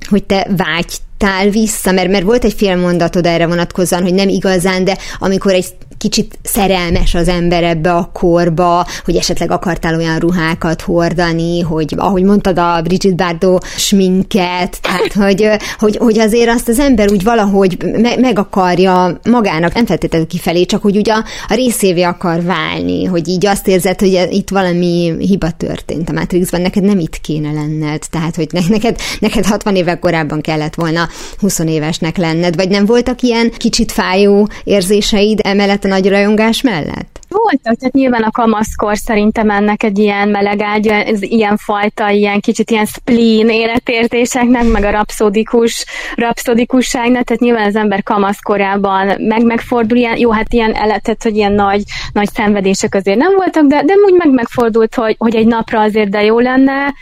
[0.08, 4.84] hogy te vágytál vissza, mert, mert volt egy fél mondatod erre vonatkozóan, hogy nem igazán,
[4.84, 5.66] de amikor egy
[5.98, 12.24] kicsit szerelmes az ember ebbe a korba, hogy esetleg akartál olyan ruhákat hordani, hogy ahogy
[12.24, 17.78] mondtad a Bridget Bardot sminket, tehát hogy, hogy, hogy azért azt az ember úgy valahogy
[17.98, 23.06] me- meg akarja magának, nem feltétlenül kifelé, csak hogy ugye a, a részévé akar válni,
[23.06, 27.52] hogy így azt érzed, hogy itt valami hiba történt a Matrixban, neked nem itt kéne
[27.52, 31.08] lenned, tehát hogy neked, neked 60 évek korábban kellett volna
[31.40, 37.20] 20 évesnek lenned, vagy nem voltak ilyen kicsit fájó érzéseid emellett a nagy rajongás mellett?
[37.30, 42.72] Voltak, tehát nyilván a kamaszkor szerintem ennek egy ilyen melegágy, ez ilyen fajta, ilyen kicsit
[42.72, 50.18] ilyen spleen életértéseknek, meg a rapszodikus, rapszodikusságnak, tehát nyilván az ember kamaszkorában meg megfordul ilyen,
[50.18, 54.14] jó, hát ilyen eletet, hogy ilyen nagy, nagy szenvedések azért nem voltak, de, de úgy
[54.18, 56.94] meg megfordult, hogy, hogy egy napra azért de jó lenne,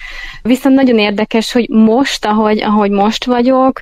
[0.42, 3.82] viszont nagyon érdekes, hogy most, ahogy, ahogy most vagyok,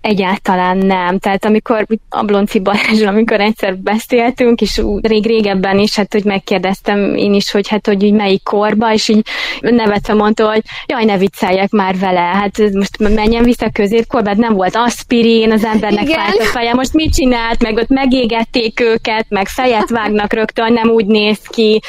[0.00, 1.18] Egyáltalán nem.
[1.18, 7.34] Tehát amikor Ablonci Balázsra, amikor egyszer beszéltünk, és rég régebben is, hát hogy megkérdeztem én
[7.34, 9.26] is, hogy hát hogy így melyik korba, és így
[9.60, 14.54] nevetve mondta, hogy jaj, ne vicceljek már vele, hát most menjen vissza középkorba, hát nem
[14.54, 16.18] volt aspirin, az embernek Igen.
[16.18, 20.88] fájt a feje, most mit csinált, meg ott megégették őket, meg fejet vágnak rögtön, nem
[20.88, 21.80] úgy néz ki.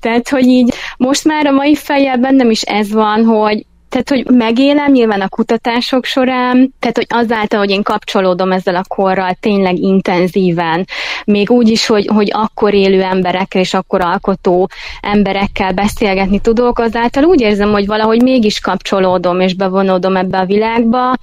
[0.00, 4.26] Tehát, hogy így most már a mai fejében nem is ez van, hogy tehát, hogy
[4.36, 9.78] megélem nyilván a kutatások során, tehát, hogy azáltal, hogy én kapcsolódom ezzel a korral tényleg
[9.78, 10.86] intenzíven,
[11.24, 14.68] még úgy is, hogy, hogy akkor élő emberekkel és akkor alkotó
[15.00, 21.16] emberekkel beszélgetni tudok, azáltal úgy érzem, hogy valahogy mégis kapcsolódom és bevonódom ebbe a világba,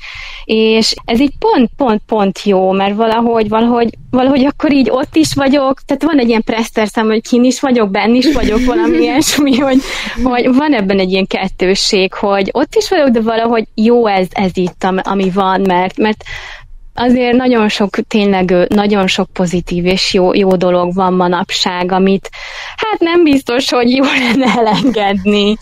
[0.44, 5.34] és ez így pont, pont, pont jó, mert valahogy, valahogy, valahogy akkor így ott is
[5.34, 8.98] vagyok, tehát van egy ilyen preszter szám, hogy kin is vagyok, benn is vagyok, valami
[9.04, 9.78] ilyesmi, hogy,
[10.24, 14.52] hogy van ebben egy ilyen kettősség, hogy ott is vagyok, de valahogy jó ez, ez
[14.54, 16.24] itt, ami van, mert, mert
[16.94, 22.30] azért nagyon sok, tényleg nagyon sok pozitív és jó, jó dolog van manapság, amit
[22.76, 25.58] hát nem biztos, hogy jó lenne elengedni.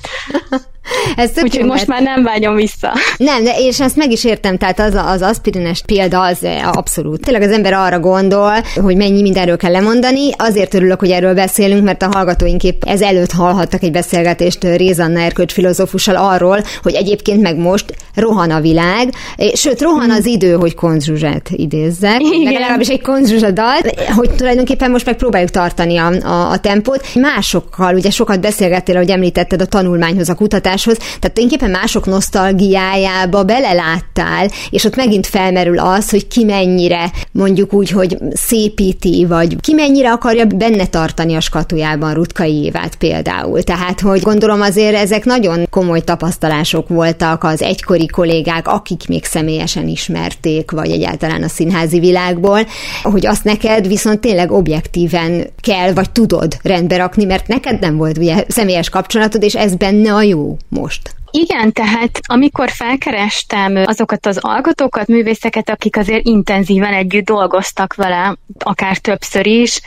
[1.16, 2.94] Ez Úgyhogy jó, most már nem vágyom vissza.
[3.18, 7.22] Nem, de és ezt meg is értem, tehát az, az aspirines példa az abszolút.
[7.22, 10.30] Tényleg az ember arra gondol, hogy mennyi mindenről kell lemondani.
[10.38, 15.20] Azért örülök, hogy erről beszélünk, mert a hallgatóink épp ez előtt hallhattak egy beszélgetést Rézanna
[15.20, 19.10] erkölcs filozófussal arról, hogy egyébként meg most rohan a világ,
[19.54, 22.54] sőt, rohan az idő, hogy konzsuzsát idézzek, Igen.
[22.54, 27.06] legalábbis egy konzsuzsadalt, hogy tulajdonképpen most meg próbáljuk tartani a, a, a tempót.
[27.16, 33.44] Másokkal, ugye sokat beszélgettél, hogy említetted a tanulmányhoz, a kutatás kutatáshoz, tehát tulajdonképpen mások nosztalgiájába
[33.44, 39.74] beleláttál, és ott megint felmerül az, hogy ki mennyire mondjuk úgy, hogy szépíti, vagy ki
[39.74, 43.64] mennyire akarja benne tartani a skatujában Rutkai Évát például.
[43.64, 49.88] Tehát, hogy gondolom azért ezek nagyon komoly tapasztalások voltak az egykori kollégák, akik még személyesen
[49.88, 52.60] ismerték, vagy egyáltalán a színházi világból,
[53.04, 58.18] hogy azt neked viszont tényleg objektíven kell, vagy tudod rendbe rakni, mert neked nem volt
[58.18, 61.16] ugye személyes kapcsolatod, és ez benne a jó most?
[61.36, 68.98] Igen, tehát amikor felkerestem azokat az alkotókat, művészeket, akik azért intenzíven együtt dolgoztak vele, akár
[68.98, 69.82] többször is,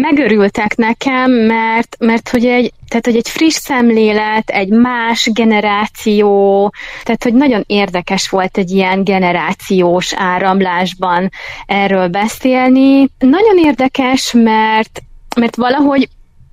[0.00, 7.22] megörültek nekem, mert, mert hogy egy, tehát, hogy egy friss szemlélet, egy más generáció, tehát,
[7.22, 11.30] hogy nagyon érdekes volt egy ilyen generációs áramlásban
[11.66, 13.08] erről beszélni.
[13.18, 15.02] Nagyon érdekes, mert,
[15.36, 16.08] mert valahogy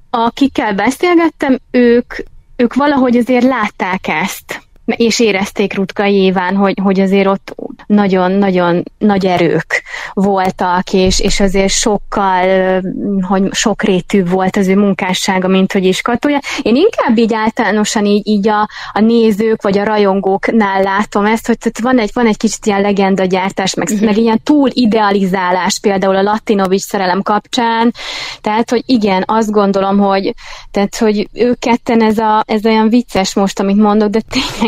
[0.09, 2.13] akikkel beszélgettem, ők
[2.61, 9.25] ők valahogy azért látták ezt, és érezték Rutka Éván, hogy, hogy azért ott nagyon-nagyon nagy
[9.25, 12.81] erők voltak, és, és azért sokkal,
[13.21, 16.39] hogy sokrétű volt az ő munkássága, mint hogy is katója.
[16.61, 21.57] Én inkább így általánosan így, így a, a nézők vagy a rajongóknál látom ezt, hogy
[21.57, 24.05] tehát van egy, van egy kicsit ilyen legendagyártás, meg, uh-huh.
[24.05, 27.93] meg ilyen túl idealizálás például a Latinovics szerelem kapcsán,
[28.41, 30.33] tehát, hogy igen, azt gondolom, hogy,
[30.71, 34.19] tehát, hogy ők ketten ez, a, ez olyan vicces most, amit mondok, de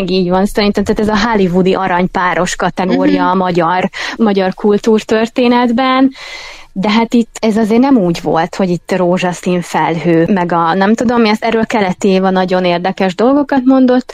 [0.05, 3.31] tényleg így van, szerintem, tehát ez a hollywoodi aranypáros kategória uh-huh.
[3.31, 6.11] a magyar, magyar kultúrtörténetben,
[6.75, 10.93] de hát itt ez azért nem úgy volt, hogy itt rózsaszín felhő, meg a nem
[10.93, 14.13] tudom mi, ezt erről Keleti Éva nagyon érdekes dolgokat mondott.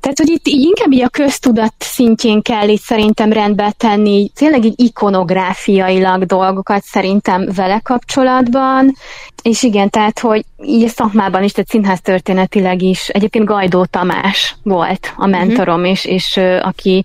[0.00, 4.64] Tehát, hogy itt így inkább így a köztudat szintjén kell itt szerintem rendbe tenni, tényleg
[4.64, 8.94] így ikonográfiailag dolgokat szerintem vele kapcsolatban,
[9.46, 14.56] és igen, tehát, hogy így a szakmában is, tehát színház történetileg is, egyébként Gajdó Tamás
[14.62, 15.90] volt a mentorom, uh-huh.
[15.90, 17.04] és, és aki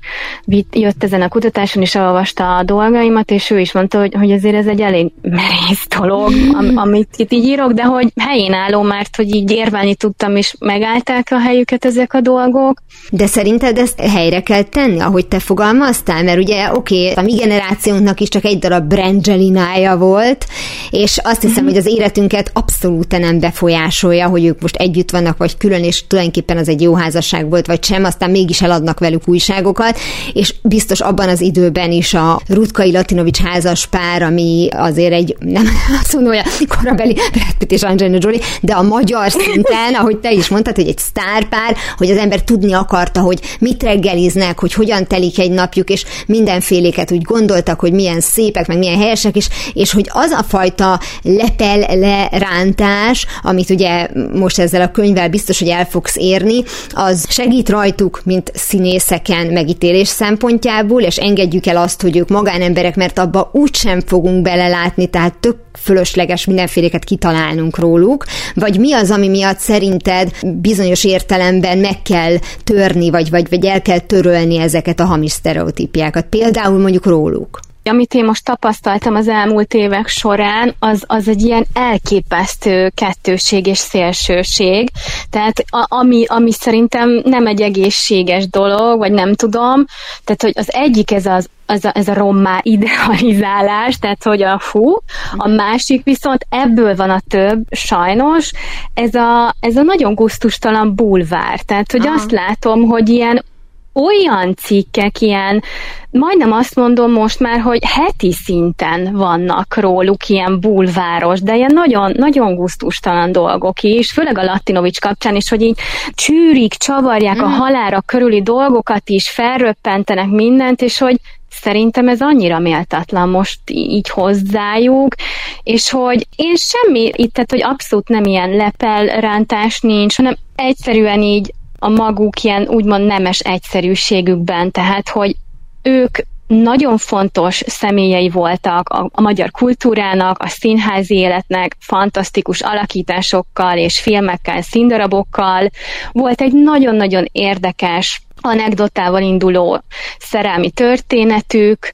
[0.72, 4.56] jött ezen a kutatáson, és olvasta a dolgaimat, és ő is mondta, hogy, hogy azért
[4.56, 9.16] ez egy elég merész dolog, am, amit itt így írok, de hogy helyén álló, mert
[9.16, 12.82] hogy így érvelni tudtam, és megállták a helyüket ezek a dolgok.
[13.10, 16.24] De szerinted ezt helyre kell tenni, ahogy te fogalmaztál?
[16.24, 20.46] Mert ugye oké, okay, a mi generációnknak is csak egy darab Brangelinája volt,
[20.90, 21.70] és azt hiszem, uh-huh.
[21.70, 26.58] hogy az életünket abszolút nem befolyásolja, hogy ők most együtt vannak, vagy külön, és tulajdonképpen
[26.58, 30.00] az egy jó házasság volt, vagy sem, aztán mégis eladnak velük újságokat,
[30.34, 35.68] és biztos abban az időben is a Rutkai Latinovics házas pár, ami azért egy, nem
[36.02, 40.18] azt mondom, hogy a korabeli Brad Pitt és Angelina Jolie, de a magyar szinten, ahogy
[40.18, 44.74] te is mondtad, hogy egy sztárpár, hogy az ember tudni akarta, hogy mit reggeliznek, hogy
[44.74, 49.48] hogyan telik egy napjuk, és mindenféléket úgy gondoltak, hogy milyen szépek, meg milyen helyesek, és,
[49.74, 55.68] és hogy az a fajta lepel, lerántás, amit ugye most ezzel a könyvvel biztos, hogy
[55.68, 62.18] el fogsz érni, az segít rajtuk, mint színészeken megítélés szempontjából, és engedjük el azt, hogy
[62.18, 68.94] ők magánemberek, mert abba úgysem fogunk belelátni, tehát tök fölösleges mindenféléket kitalálnunk róluk, vagy mi
[68.94, 74.58] az, ami miatt szerinted bizonyos értelemben meg kell törni, vagy, vagy, vagy el kell törölni
[74.58, 77.60] ezeket a hamis sztereotípiákat, például mondjuk róluk?
[77.84, 83.78] Amit én most tapasztaltam az elmúlt évek során, az, az egy ilyen elképesztő kettőség és
[83.78, 84.90] szélsőség.
[85.30, 89.86] Tehát a, ami, ami szerintem nem egy egészséges dolog, vagy nem tudom.
[90.24, 94.60] Tehát, hogy az egyik ez az ez a, ez a rommá idealizálás, tehát hogy a
[94.60, 94.98] fú,
[95.36, 98.52] a másik viszont ebből van a több, sajnos,
[98.94, 101.60] ez a, ez a nagyon gusztustalan bulvár.
[101.60, 102.16] Tehát, hogy Aha.
[102.16, 103.44] azt látom, hogy ilyen
[103.94, 105.64] olyan cikkek, ilyen,
[106.12, 112.12] majdnem azt mondom most már, hogy heti szinten vannak róluk ilyen bulváros, de ilyen nagyon,
[112.18, 115.80] nagyon gusztustalan dolgok is, főleg a Latinovics kapcsán is, hogy így
[116.14, 117.44] csűrik, csavarják mm.
[117.44, 121.16] a halára körüli dolgokat is, felröppentenek mindent, és hogy
[121.50, 125.16] szerintem ez annyira méltatlan most így hozzájuk,
[125.64, 131.54] és hogy én semmi, itt, tehát hogy abszolút nem ilyen lepelrántás nincs, hanem egyszerűen így
[131.84, 135.36] a maguk ilyen úgymond nemes egyszerűségükben, tehát hogy
[135.82, 136.18] ők
[136.48, 144.62] nagyon fontos személyei voltak a, a magyar kultúrának, a színházi életnek, fantasztikus alakításokkal és filmekkel,
[144.62, 145.70] színdarabokkal.
[146.12, 149.84] Volt egy nagyon-nagyon érdekes anekdotával induló
[150.20, 151.94] szerelmi történetük,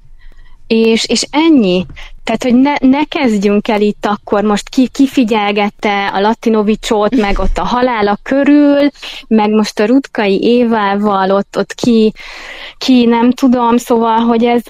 [0.68, 1.86] és, és ennyi.
[2.28, 7.58] Tehát, hogy ne, ne kezdjünk el itt akkor most ki, kifigyelgette a Latinovicsot, meg ott
[7.58, 8.90] a halála körül,
[9.28, 12.14] meg most a Rutkai Évával ott, ott ki,
[12.78, 14.62] ki nem tudom, szóval, hogy ez,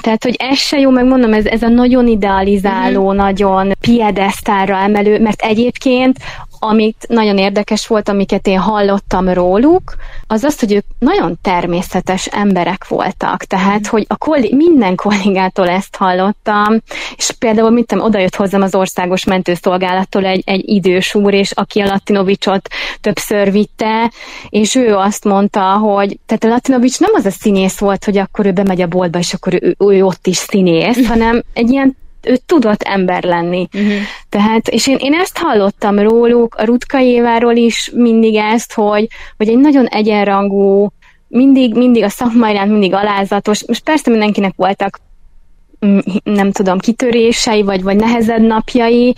[0.00, 3.16] tehát, hogy ez se jó, meg mondom, ez, ez a nagyon idealizáló, mm-hmm.
[3.16, 6.18] nagyon piedesztára emelő, mert egyébként
[6.64, 9.94] amit nagyon érdekes volt, amiket én hallottam róluk,
[10.26, 13.44] az az, hogy ők nagyon természetes emberek voltak.
[13.44, 16.80] Tehát, hogy a kolli, minden kollégától ezt hallottam,
[17.16, 21.50] és például mit tudom, oda jött hozzám az országos mentőszolgálattól egy, egy idős úr, és
[21.50, 22.68] aki a Latinovicsot
[23.00, 24.10] többször vitte,
[24.48, 28.46] és ő azt mondta, hogy tehát a Latinovics nem az a színész volt, hogy akkor
[28.46, 32.36] ő bemegy a boltba, és akkor ő, ő ott is színész, hanem egy ilyen ő
[32.46, 33.68] tudott ember lenni.
[33.74, 33.92] Uh-huh.
[34.28, 39.48] Tehát, és én, én ezt hallottam róluk, a Rutka Éváról is mindig ezt, hogy, hogy
[39.48, 40.88] egy nagyon egyenrangú,
[41.28, 45.00] mindig, mindig a szakma iránt mindig alázatos, most persze mindenkinek voltak
[45.86, 49.14] mm, nem tudom, kitörései, vagy, vagy nehezebb napjai,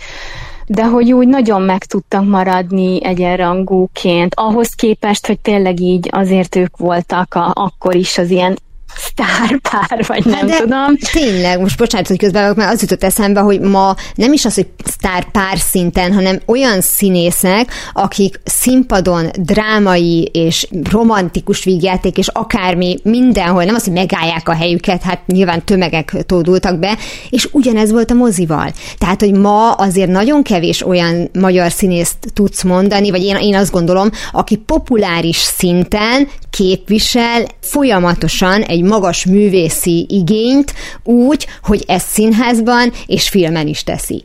[0.67, 6.77] de hogy úgy nagyon meg tudtak maradni egyenrangúként, ahhoz képest, hogy tényleg így azért ők
[6.77, 8.57] voltak a, akkor is az ilyen
[8.95, 10.97] sztárpár, vagy nem de tudom.
[11.11, 14.67] Tényleg, most bocsánat, hogy közben mert az jutott eszembe, hogy ma nem is az, hogy
[14.85, 23.75] sztárpár szinten, hanem olyan színészek, akik színpadon drámai és romantikus vígjáték, és akármi mindenhol, nem
[23.75, 26.97] az, hogy megállják a helyüket, hát nyilván tömegek tódultak be,
[27.29, 28.71] és ugyanez volt a mozival.
[28.97, 33.71] Tehát, hogy ma azért nagyon kevés olyan magyar színészt tudsz mondani, vagy én, én azt
[33.71, 43.29] gondolom, aki populáris szinten képvisel folyamatosan egy magas művészi igényt úgy, hogy ezt színházban és
[43.29, 44.23] filmen is teszi.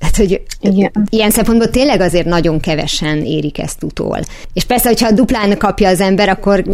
[0.00, 0.90] Tehát, hogy Igen.
[1.10, 4.20] ilyen szempontból tényleg azért nagyon kevesen érik ezt utól.
[4.52, 6.64] És persze, hogyha duplán kapja az ember, akkor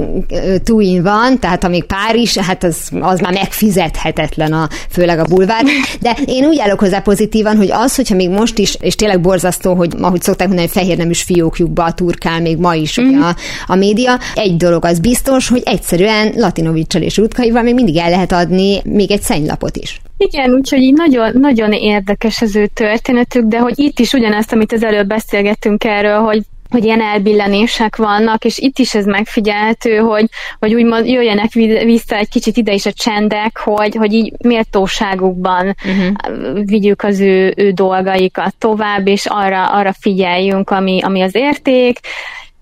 [0.65, 5.65] túin van, tehát amíg pár is, hát az, az már megfizethetetlen, a, főleg a bulvár.
[6.01, 9.75] De én úgy állok hozzá pozitívan, hogy az, hogyha még most is, és tényleg borzasztó,
[9.75, 13.23] hogy ahogy szokták mondani, hogy fehér neműs fiókjukba turkál még ma is mm.
[13.23, 13.37] a,
[13.67, 18.33] a média, egy dolog az biztos, hogy egyszerűen Latinovicsal és Rutkaival még mindig el lehet
[18.33, 20.01] adni még egy szennylapot is.
[20.19, 24.73] Igen, úgyhogy így nagyon, nagyon érdekes az ő történetük, de hogy itt is ugyanezt, amit
[24.73, 30.29] az előbb beszélgettünk erről, hogy hogy ilyen elbillenések vannak, és itt is ez megfigyelhető, hogy,
[30.59, 36.65] hogy úgymond jöjjenek vissza egy kicsit ide is a csendek, hogy, hogy így méltóságukban uh-huh.
[36.65, 41.99] vigyük az ő, ő dolgaikat tovább, és arra, arra figyeljünk, ami, ami az érték,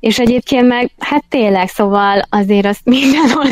[0.04, 3.46] és egyébként meg, hát tényleg, szóval azért azt mindenhol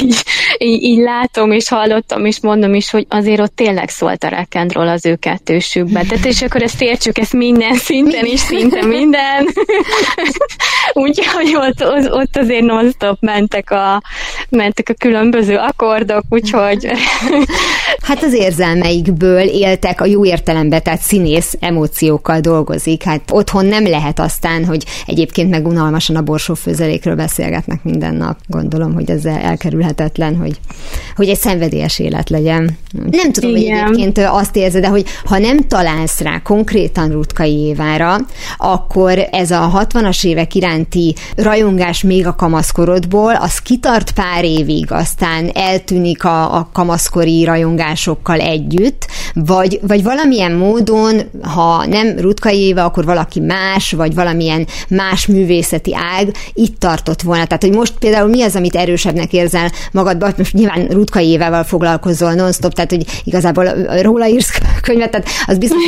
[0.00, 0.14] így,
[0.58, 4.92] így, így látom, és hallottam, és mondom is, hogy azért ott tényleg szólt a rock'n'roll
[4.92, 6.06] az ő kettősükben.
[6.06, 9.48] Tehát és akkor ezt értsük, ezt minden szinten is, szinte minden.
[11.04, 14.02] úgyhogy ott, ott azért non-stop mentek a,
[14.48, 16.90] mentek a különböző akkordok, úgyhogy...
[18.08, 23.02] hát az érzelmeikből éltek a jó értelemben, tehát színész emóciókkal dolgozik.
[23.02, 28.36] Hát otthon nem lehet aztán, hogy egyébként meg unalmasan a borsófőzelékről beszélgetnek minden nap.
[28.46, 30.47] Gondolom, hogy ez elkerülhetetlen, hogy,
[31.16, 32.78] hogy egy szenvedélyes élet legyen.
[33.10, 33.78] Nem tudom, Igen.
[33.78, 38.16] hogy egyébként azt érzed, de hogy ha nem találsz rá konkrétan Rutkai Évára,
[38.56, 45.50] akkor ez a 60-as évek iránti rajongás még a kamaszkorodból, az kitart pár évig, aztán
[45.54, 53.04] eltűnik a, a kamaszkori rajongásokkal együtt, vagy, vagy valamilyen módon, ha nem Rutkai Éva, akkor
[53.04, 57.46] valaki más, vagy valamilyen más művészeti ág itt tartott volna.
[57.46, 62.32] Tehát, hogy most például mi az, amit erősebbnek érzel magadban, most nyilván Rutkai Évával foglalkozol
[62.32, 63.64] non-stop, tehát, hogy igazából
[64.02, 65.78] róla írsz könyvet, tehát az biztos,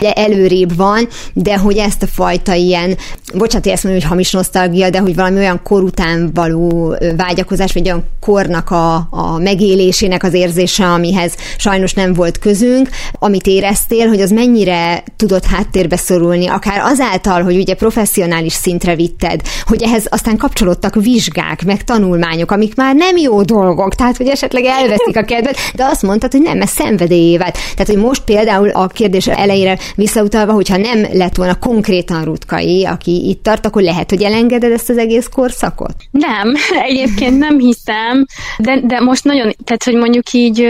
[0.00, 2.96] hogy előrébb van, de hogy ezt a fajta ilyen,
[3.34, 7.86] bocsánat, ezt mondom, hogy hamis nosztalgia, de hogy valami olyan kor után való vágyakozás, vagy
[7.86, 14.20] olyan kornak a, a megélésének az érzése, amihez sajnos nem volt közünk, amit éreztél, hogy
[14.20, 20.36] az mennyire tudott háttérbe szorulni, akár azáltal, hogy ugye professzionális szintre vitted, hogy ehhez aztán
[20.36, 25.56] kapcsolódtak vizsgák, meg tanulmányok, amik már nem jó dolgok, tehát hogy esetleg elveszik a kedvet,
[25.74, 27.50] de azt mondtad, hogy nem, ez szenvedélyével.
[27.50, 33.28] Tehát, hogy most például a kérdés elejére visszautalva, hogyha nem lett volna konkrétan Rutkai, aki
[33.28, 35.94] itt tart, akkor lehet, hogy elengeded ezt az egész korszakot?
[36.10, 36.54] Nem,
[36.88, 38.26] egyébként nem hiszem,
[38.58, 40.66] de, de most nagyon, tehát, hogy mondjuk így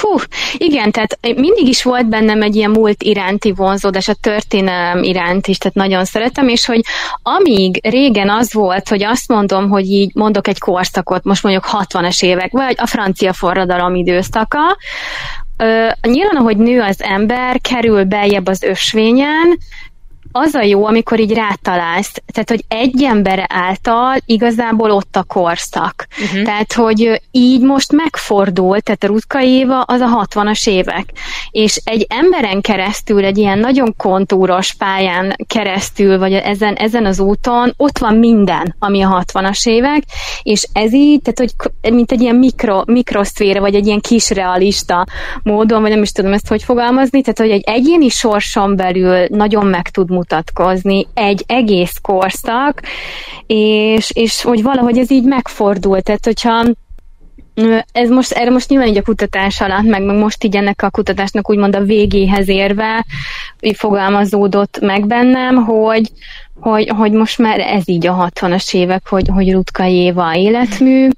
[0.00, 0.18] Hú,
[0.56, 5.58] igen, tehát mindig is volt bennem egy ilyen múlt iránti vonzódás, a történelem iránt is,
[5.58, 6.80] tehát nagyon szeretem, és hogy
[7.22, 12.24] amíg régen az volt, hogy azt mondom, hogy így mondok egy korszakot, most mondjuk 60-as
[12.24, 14.76] évek, vagy a francia forradalom időszaka,
[16.02, 19.58] nyilván, ahogy nő az ember, kerül beljebb az ösvényen,
[20.32, 26.06] az a jó, amikor így rátalálsz, tehát, hogy egy ember által igazából ott a korszak.
[26.22, 26.42] Uh-huh.
[26.42, 31.04] Tehát, hogy így most megfordult, tehát a Rutka Éva az a 60-as évek.
[31.50, 37.74] És egy emberen keresztül, egy ilyen nagyon kontúros pályán keresztül, vagy ezen, ezen az úton,
[37.76, 40.02] ott van minden, ami a 60-as évek,
[40.42, 45.06] és ez így, tehát, hogy mint egy ilyen mikro, mikroszféra, vagy egy ilyen kis realista
[45.42, 49.66] módon, vagy nem is tudom ezt hogy fogalmazni, tehát, hogy egy egyéni sorson belül nagyon
[49.66, 52.82] meg tud mutatkozni egy egész korszak,
[53.46, 56.04] és, és hogy valahogy ez így megfordult.
[56.04, 56.64] Tehát, hogyha
[57.92, 60.90] ez most, erre most nyilván így a kutatás alatt, meg, meg most így ennek a
[60.90, 63.04] kutatásnak úgymond a végéhez érve
[63.60, 66.10] így fogalmazódott meg bennem, hogy,
[66.60, 71.08] hogy, hogy most már ez így a 60-as évek, hogy, hogy Rutka Éva életmű,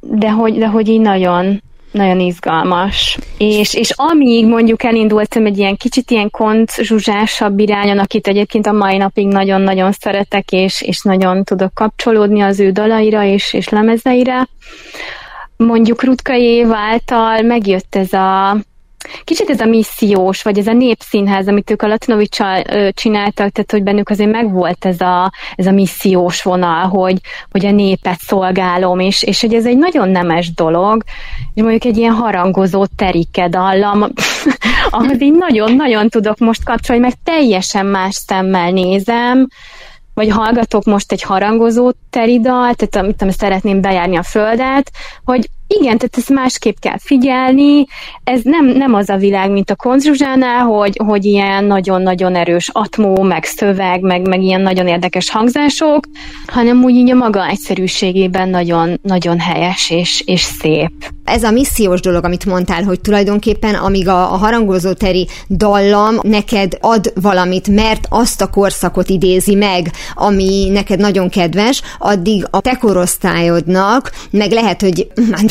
[0.00, 3.18] de hogy, de hogy így nagyon, nagyon izgalmas.
[3.38, 8.72] És, és amíg mondjuk elindultam egy ilyen kicsit ilyen kont zsuzsásabb irányon, akit egyébként a
[8.72, 14.48] mai napig nagyon-nagyon szeretek, és, és nagyon tudok kapcsolódni az ő dalaira és, és lemezeire,
[15.56, 18.56] mondjuk Rutka Év által megjött ez a
[19.24, 22.62] kicsit ez a missziós, vagy ez a népszínház, amit ők a Latinovicsal
[22.92, 27.20] csináltak, tehát hogy bennük azért megvolt ez a, ez a missziós vonal, hogy,
[27.50, 31.02] hogy a népet szolgálom, és, és hogy ez egy nagyon nemes dolog,
[31.54, 34.02] és mondjuk egy ilyen harangozó terike dallam,
[34.90, 39.48] ahhoz így nagyon-nagyon tudok most kapcsolni, meg teljesen más szemmel nézem,
[40.14, 44.90] vagy hallgatok most egy harangozó teridal, tehát amit szeretném bejárni a földet,
[45.24, 47.84] hogy igen, tehát ezt másképp kell figyelni,
[48.24, 53.22] ez nem, nem az a világ, mint a konzsuzsánál, hogy, hogy ilyen nagyon-nagyon erős atmó,
[53.22, 56.04] meg szöveg, meg, meg ilyen nagyon érdekes hangzások,
[56.46, 60.92] hanem úgy így a maga egyszerűségében nagyon, nagyon helyes és, és szép.
[61.24, 66.72] Ez a missziós dolog, amit mondtál, hogy tulajdonképpen amíg a, a harangozó teri dallam neked
[66.80, 72.76] ad valamit, mert azt a korszakot idézi meg, ami neked nagyon kedves, addig a te
[72.80, 75.08] korosztályodnak, meg lehet, hogy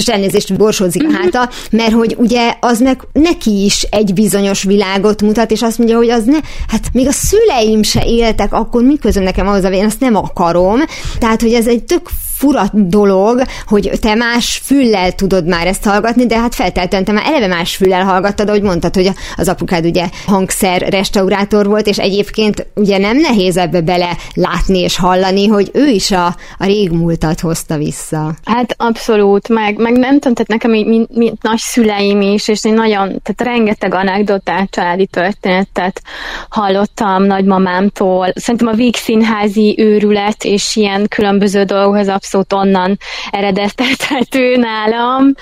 [0.08, 5.22] most elnézést borsózik a háta, mert hogy ugye az meg neki is egy bizonyos világot
[5.22, 6.38] mutat, és azt mondja, hogy az ne,
[6.68, 10.80] hát még a szüleim se éltek, akkor mi közöm nekem ahhoz, én azt nem akarom.
[11.20, 16.26] Tehát, hogy ez egy tök fura dolog, hogy te más füllel tudod már ezt hallgatni,
[16.26, 20.10] de hát felteltően te már eleve más füllel hallgattad, ahogy mondtad, hogy az apukád ugye
[20.26, 25.86] hangszer restaurátor volt, és egyébként ugye nem nehéz ebbe bele látni és hallani, hogy ő
[25.88, 26.26] is a,
[26.58, 28.36] a régmúltat hozta vissza.
[28.46, 32.66] Hát abszolút, meg, meg nem tudom, tehát nekem így, mint, mint nagy szüleim is, és
[32.66, 36.02] én nagyon, tehát rengeteg anekdotát, családi történetet
[36.50, 38.32] hallottam nagymamámtól.
[38.36, 42.98] Szerintem a Vígszínházi őrület és ilyen különböző dolgokhoz abszolút onnan
[43.32, 45.34] eredeztethető nálam.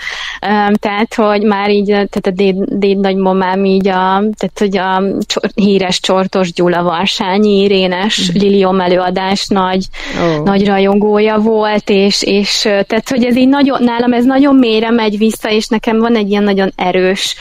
[0.73, 5.03] Tehát, hogy már így, tehát a déd, déd nagymamám így a, tehát, hogy a
[5.55, 8.39] híres Csortos Gyula Varsányi Irénes mm.
[8.39, 9.85] Lilium előadás nagy,
[10.21, 10.43] oh.
[10.43, 15.17] nagy rajongója volt, és, és tehát, hogy ez így nagyon, nálam ez nagyon mélyre megy
[15.17, 17.35] vissza, és nekem van egy ilyen nagyon erős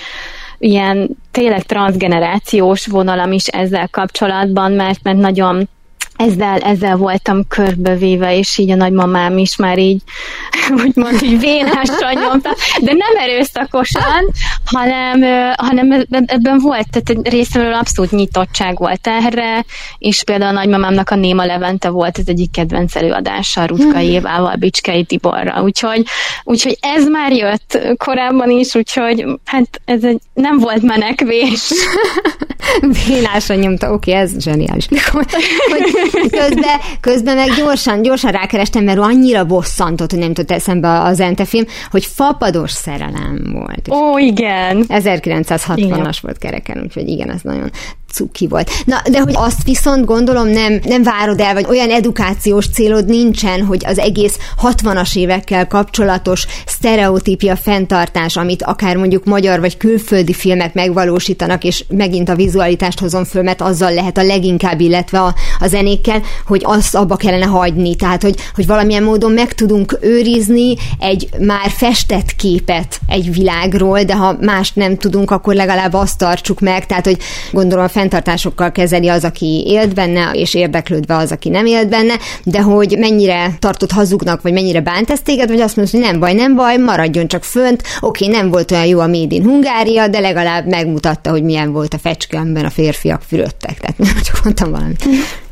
[0.58, 5.68] ilyen tényleg transgenerációs vonalam is ezzel kapcsolatban, mert, mert nagyon
[6.16, 10.02] ezzel, ezzel voltam körbevéve, és így a nagymamám is már így,
[10.84, 14.30] úgymond így vénással nyomta, de nem erőszakosan,
[14.64, 15.22] hanem,
[15.56, 19.64] hanem ebben volt, tehát részemről abszolút nyitottság volt erre,
[19.98, 24.08] és például a nagymamámnak a Néma Levente volt az egyik kedvenc előadása Rutka hmm.
[24.08, 26.04] Évával, Bicskei Tiborra, úgyhogy,
[26.44, 31.60] úgyhogy ez már jött korábban is, úgyhogy hát ez egy, nem volt menekvés.
[33.06, 34.88] Vénásra nyomta, oké, okay, ez zseniális.
[35.12, 35.26] hogy,
[36.40, 41.44] közben, közben meg gyorsan, gyorsan rákerestem, mert annyira bosszantott, hogy nem tudott eszembe az Ente
[41.44, 43.88] film, hogy fapados szerelem volt.
[43.90, 44.84] Ó, igen.
[44.88, 47.70] 1960-as volt kereken, úgyhogy igen, ez nagyon
[48.14, 48.70] cuki volt.
[48.84, 53.64] Na, de hogy azt viszont gondolom nem, nem várod el, vagy olyan edukációs célod nincsen,
[53.64, 60.74] hogy az egész 60-as évekkel kapcsolatos sztereotípia fenntartás, amit akár mondjuk magyar vagy külföldi filmek
[60.74, 65.66] megvalósítanak, és megint a vizualitást hozom föl, mert azzal lehet a leginkább, illetve a, a
[65.66, 67.96] zenékkel, hogy azt abba kellene hagyni.
[67.96, 74.14] Tehát, hogy, hogy valamilyen módon meg tudunk őrizni egy már festett képet egy világról, de
[74.14, 76.86] ha mást nem tudunk, akkor legalább azt tartsuk meg.
[76.86, 77.18] Tehát, hogy
[77.52, 82.14] gondolom a fenntartásokkal kezeli az, aki élt benne, és érdeklődve az, aki nem élt benne,
[82.44, 86.20] de hogy mennyire tartott hazugnak, vagy mennyire bánt ezt téged, vagy azt mondod, hogy nem
[86.20, 90.08] baj, nem baj, maradjon csak fönt, oké, nem volt olyan jó a Made in Hungária,
[90.08, 93.80] de legalább megmutatta, hogy milyen volt a fecske, amiben a férfiak fürödtek.
[93.80, 95.04] Tehát csak mondtam valamit.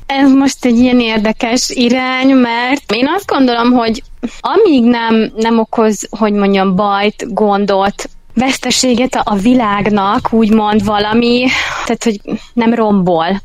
[0.07, 4.03] Ez most egy ilyen érdekes irány, mert én azt gondolom, hogy
[4.41, 11.47] amíg nem, nem okoz, hogy mondjam, bajt, gondot veszteséget a világnak, úgymond valami,
[11.85, 12.21] tehát hogy
[12.53, 13.41] nem rombol,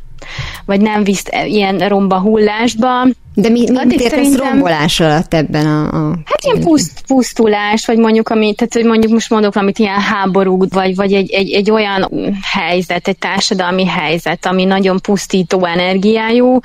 [0.66, 3.04] vagy nem visz ilyen romba hullásba.
[3.34, 4.50] De mi, mi értesz szerintem...
[4.50, 5.88] rombolás alatt ebben a...
[5.88, 6.18] a...
[6.26, 10.66] Hát ilyen puszt, pusztulás, vagy mondjuk, ami, tehát hogy mondjuk most mondok valamit, ilyen háború,
[10.70, 12.10] vagy, vagy egy, egy, egy olyan
[12.42, 16.60] helyzet, egy társadalmi helyzet, ami nagyon pusztító energiájú,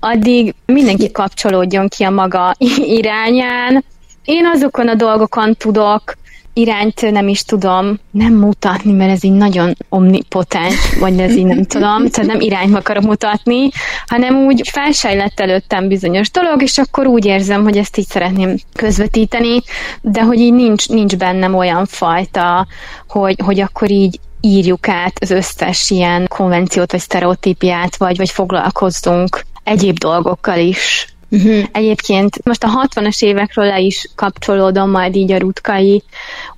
[0.00, 2.54] addig mindenki kapcsolódjon ki a maga
[2.98, 3.84] irányán.
[4.24, 6.16] Én azokon a dolgokon tudok
[6.54, 11.64] irányt nem is tudom nem mutatni, mert ez így nagyon omnipotens, vagy ez így nem
[11.64, 13.70] tudom, tehát nem irányt akarok mutatni,
[14.06, 19.62] hanem úgy felsejlett előttem bizonyos dolog, és akkor úgy érzem, hogy ezt így szeretném közvetíteni,
[20.00, 22.66] de hogy így nincs, nincs bennem olyan fajta,
[23.08, 29.42] hogy, hogy akkor így írjuk át az összes ilyen konvenciót, vagy sztereotípiát, vagy, vagy foglalkozzunk
[29.64, 31.64] egyéb dolgokkal is, Uh-huh.
[31.72, 36.02] Egyébként most a 60-as évekről le is kapcsolódom majd így a rutkai,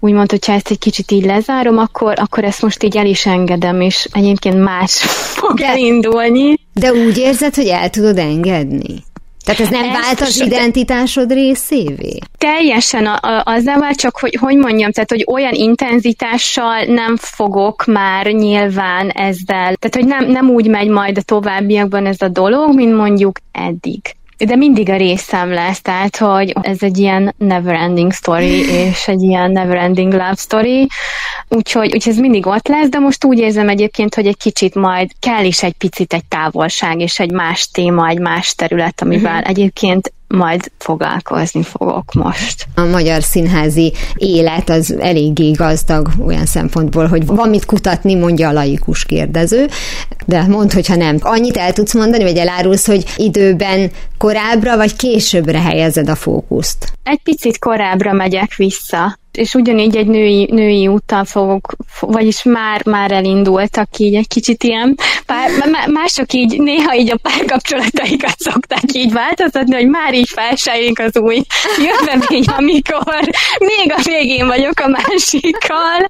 [0.00, 3.80] úgymond, hogyha ezt egy kicsit így lezárom, akkor, akkor ezt most így el is engedem,
[3.80, 5.02] és egyébként más
[5.38, 6.58] fog de, elindulni.
[6.72, 9.04] De úgy érzed, hogy el tudod engedni?
[9.44, 12.18] Tehát ez nem vált az identitásod részévé?
[12.38, 17.84] Teljesen a, a, azzal vált, csak hogy, hogy mondjam, tehát hogy olyan intenzitással nem fogok
[17.84, 22.74] már nyilván ezzel, tehát hogy nem, nem úgy megy majd a továbbiakban ez a dolog,
[22.74, 24.00] mint mondjuk eddig
[24.38, 29.22] de mindig a részem lesz, tehát hogy ez egy ilyen never ending story, és egy
[29.22, 30.88] ilyen never ending love story,
[31.48, 35.10] úgyhogy, úgyhogy ez mindig ott lesz, de most úgy érzem egyébként, hogy egy kicsit majd
[35.20, 39.48] kell is egy picit egy távolság, és egy más téma, egy más terület, amivel uh-huh.
[39.48, 42.66] egyébként majd foglalkozni fogok most.
[42.74, 48.52] A magyar színházi élet az eléggé gazdag olyan szempontból, hogy van mit kutatni, mondja a
[48.52, 49.66] laikus kérdező,
[50.26, 51.16] de mondd, hogyha nem.
[51.20, 56.92] Annyit el tudsz mondani, vagy elárulsz, hogy időben korábbra vagy későbbre helyezed a fókuszt?
[57.02, 63.12] Egy picit korábbra megyek vissza és ugyanígy egy női, női úttal fogok, vagyis már, már
[63.12, 65.50] elindultak így egy kicsit ilyen, pár,
[65.86, 71.42] mások így néha így a párkapcsolataikat szokták így változtatni, hogy már így felsejlik az új
[71.78, 73.24] jövemény, amikor
[73.58, 76.08] még a végén vagyok a másikkal,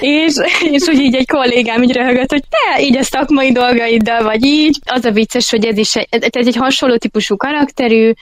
[0.00, 4.44] és, és úgy így egy kollégám így röhögött, hogy te így a szakmai dolgaiddal vagy
[4.44, 4.78] így.
[4.84, 8.12] Az a vicces, hogy ez is egy, ez egy hasonló típusú karakterű,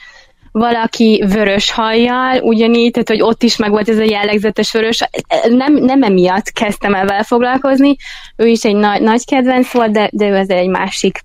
[0.51, 5.07] valaki vörös hajjal, ugyanígy, tehát hogy ott is meg volt ez a jellegzetes vörös,
[5.49, 7.95] nem, nem emiatt kezdtem el vele foglalkozni,
[8.35, 11.19] ő is egy nagy, nagy kedvenc volt, de, de ő azért egy másik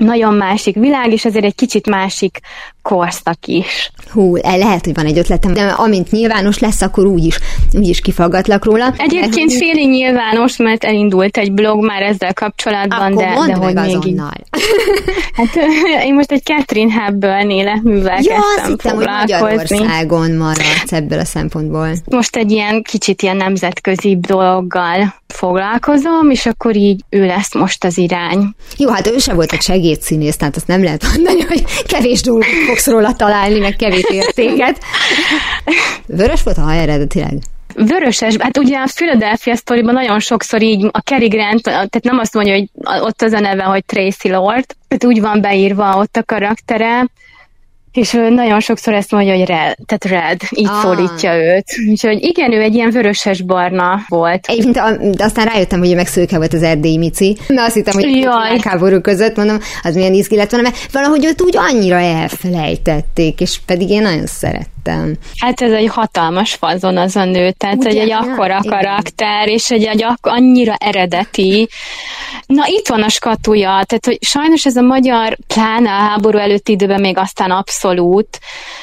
[0.00, 2.40] nagyon másik világ, és azért egy kicsit másik
[2.82, 3.92] korszak is.
[4.12, 7.38] Hú, lehet, hogy van egy ötletem, de amint nyilvános lesz, akkor úgyis,
[7.72, 8.94] úgyis kifaggatlak róla.
[8.96, 13.90] Egyébként féli nyilvános, mert elindult egy blog már ezzel kapcsolatban, akkor de, mondd de meg
[13.90, 14.20] hogy még
[15.36, 15.56] Hát
[16.04, 21.88] én most egy Catherine Hepburn életművel ja, kezdtem hittem, hogy Magyarországon maradsz ebből a szempontból.
[22.04, 27.98] Most egy ilyen kicsit ilyen nemzetközi dologgal foglalkozom, és akkor így ő lesz most az
[27.98, 28.54] irány.
[28.76, 32.46] Jó, hát ő sem volt egy segédszínész, tehát azt nem lehet mondani, hogy kevés dolgot
[32.66, 34.78] fogsz róla találni, meg kevés értéket.
[36.06, 37.38] Vörös volt a haj eredetileg?
[37.74, 42.34] Vöröses, hát ugye a Philadelphia sztoriban nagyon sokszor így a Cary Grant, tehát nem azt
[42.34, 42.68] mondja, hogy
[43.02, 47.06] ott az a neve, hogy Tracy Lord, tehát úgy van beírva ott a karaktere,
[47.92, 50.82] és ő nagyon sokszor ezt mondja, hogy red, tehát red, így ah.
[50.82, 51.64] szólítja őt.
[51.90, 54.46] Úgyhogy igen, ő egy ilyen vöröses-barna volt.
[54.46, 57.36] Egyébként de aztán rájöttem, hogy meg szőke volt az erdélyi mici.
[57.48, 61.24] Na azt hittem, hogy a háború között, mondom, az milyen izgi lett volna, mert valahogy
[61.24, 64.79] őt úgy annyira elfelejtették, és pedig én nagyon szerettem.
[65.36, 67.88] Hát ez egy hatalmas fazon az a nő, tehát Ugye?
[67.88, 69.54] egy, egy akkora ja, karakter, igen.
[69.54, 71.68] és egy, egy annyira eredeti.
[72.46, 76.72] Na itt van a skatuja, tehát hogy sajnos ez a magyar, pláne a háború előtti
[76.72, 78.38] időben még aztán abszolút.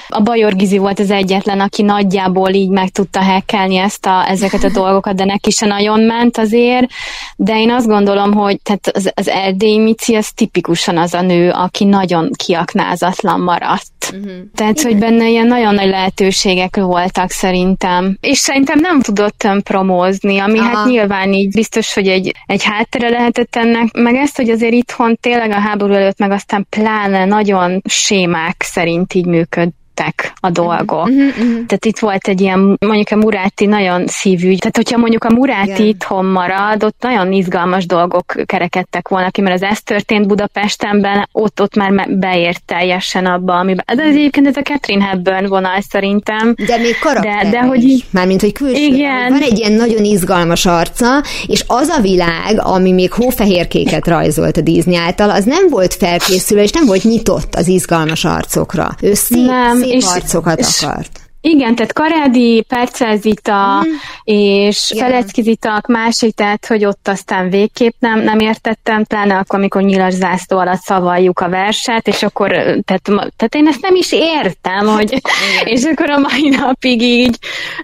[0.07, 4.63] A Bajor Gizi volt az egyetlen, aki nagyjából így meg tudta hekkelni ezt a, ezeket
[4.63, 6.87] a dolgokat, de neki se nagyon ment azért.
[7.35, 11.49] De én azt gondolom, hogy tehát az, az erdélyi Mici az tipikusan az a nő,
[11.49, 14.13] aki nagyon kiaknázatlan maradt.
[14.13, 14.31] Uh-huh.
[14.55, 18.17] Tehát, hogy benne ilyen nagyon nagy lehetőségek voltak szerintem.
[18.21, 20.77] És szerintem nem tudott promózni, ami hát Aha.
[20.77, 25.17] hát nyilván így biztos, hogy egy, egy háttere lehetett ennek, meg ezt, hogy azért itthon
[25.21, 31.05] tényleg a háború előtt, meg aztán pláne nagyon sémák szerint így működ lettek a dolgok.
[31.05, 31.65] Uh-huh, uh-huh.
[31.65, 34.59] Tehát itt volt egy ilyen, mondjuk a Muráti nagyon szívügy.
[34.59, 35.85] Tehát, hogyha mondjuk a Muráti Igen.
[35.85, 41.61] itthon marad, ott nagyon izgalmas dolgok kerekedtek volna ki, mert az ez történt Budapestenben, ott,
[41.61, 43.85] ott már beért teljesen abba, amiben.
[43.95, 46.55] De ez egyébként ez a Catherine Hepburn vonal szerintem.
[46.67, 48.81] De még karakter de, de hogy így, Mármint, hogy külső.
[48.81, 49.29] Igen.
[49.29, 54.61] Van egy ilyen nagyon izgalmas arca, és az a világ, ami még hófehérkéket rajzolt a
[54.61, 58.89] Disney által, az nem volt felkészülve, és nem volt nyitott az izgalmas arcokra.
[59.01, 61.26] Ő szép, nem, szép és, arcokat és, akart.
[61.41, 63.91] Igen, tehát Karádi, Percelzita mm.
[64.23, 65.07] és yeah.
[65.07, 70.57] Feleckizitak másik, tehát hogy ott aztán végképp nem, nem értettem, pláne akkor, amikor nyilas zászló
[70.57, 72.49] alatt szavaljuk a verset, és akkor,
[72.85, 73.01] tehát,
[73.35, 75.67] tehát én ezt nem is értem, hogy, igen.
[75.75, 77.37] és akkor a mai napig így,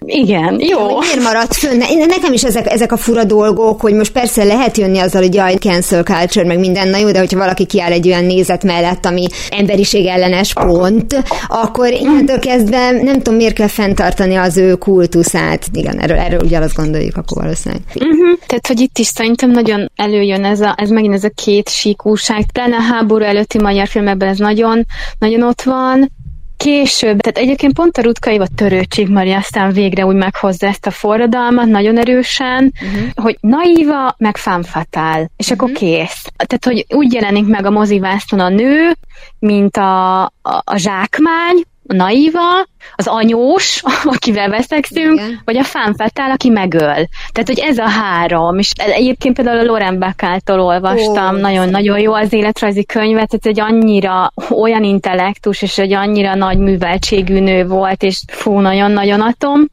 [0.06, 1.00] igen, jó.
[1.00, 1.82] Miért maradt fönn?
[2.08, 5.56] Nekem is ezek, ezek a fura dolgok, hogy most persze lehet jönni azzal, hogy jaj,
[5.56, 9.28] cancel culture, meg minden, na jó, de hogyha valaki kiáll egy olyan nézet mellett, ami
[9.50, 15.68] emberiség ellenes pont, akkor innentől kezdve nem tudom, miért kell fenntartani az ő kultuszát.
[15.74, 17.84] Igen, erről, erről ugye azt gondoljuk akkor valószínűleg.
[17.96, 18.40] Uh-huh.
[18.46, 22.46] Tehát, hogy itt is szerintem nagyon előjön ez, a, ez megint ez a két síkúság.
[22.52, 24.86] Talán a háború előtti magyar filmekben ez nagyon,
[25.20, 26.12] nagyon ott van,
[26.58, 30.92] később, tehát egyébként pont a Rutka Éva Törőcsik Maria aztán végre úgy meghozza ezt a
[30.92, 33.10] forradalmat nagyon erősen, uh-huh.
[33.16, 35.58] hogy naíva, meg fanfatál, és uh-huh.
[35.58, 35.78] akkor mhm.
[35.78, 36.24] kész.
[36.36, 38.96] Tehát, hogy úgy jelenik meg a mozivászon a nő,
[39.40, 40.32] mint a, a,
[40.64, 43.82] a zsákmány, a naíva, az anyós,
[44.16, 45.42] akivel veszekszünk, Igen.
[45.46, 47.08] vagy a fánfetál, aki megöl.
[47.32, 48.58] Tehát, hogy ez a három.
[48.58, 54.34] És egyébként például a Loren Beckáltól olvastam, nagyon-nagyon jó az életrajzi könyvet, ez egy annyira
[54.50, 59.70] olyan intellektus, és egy annyira nagy műveltségű nő volt, és fú, nagyon-nagyon atom.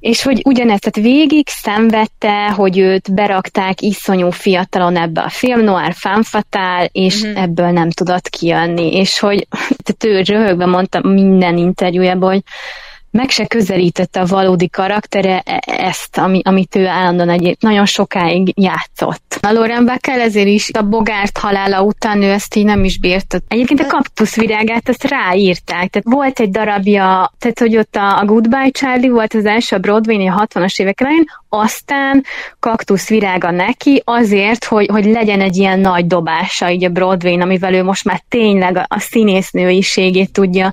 [0.00, 5.92] És hogy ugyanezt, tehát végig szenvedte, hogy őt berakták iszonyú fiatalon ebbe a film noir
[5.94, 7.42] fanfatál, és uh-huh.
[7.42, 8.96] ebből nem tudott kijönni.
[8.96, 9.46] És hogy
[9.84, 12.42] tehát ő röhögve mondta minden interjújában, hogy
[13.12, 18.52] meg se közelítette a valódi karaktere e- ezt, ami, amit ő állandóan egy nagyon sokáig
[18.56, 19.38] játszott.
[19.40, 23.38] A Lauren Bacall ezért is a Bogárt halála után ő ezt így nem is bírta.
[23.48, 25.90] Egyébként a kaktuszvirágát ezt ráírták.
[25.90, 29.78] Tehát volt egy darabja, tehát hogy ott a, a Goodbye Charlie volt az első a
[29.78, 32.24] Broadway-n a 60-as évek elején, aztán
[32.60, 37.82] kaktuszvirága neki azért, hogy, hogy legyen egy ilyen nagy dobása így a Broadway-n, amivel ő
[37.82, 40.70] most már tényleg a, a színésznőiségét tudja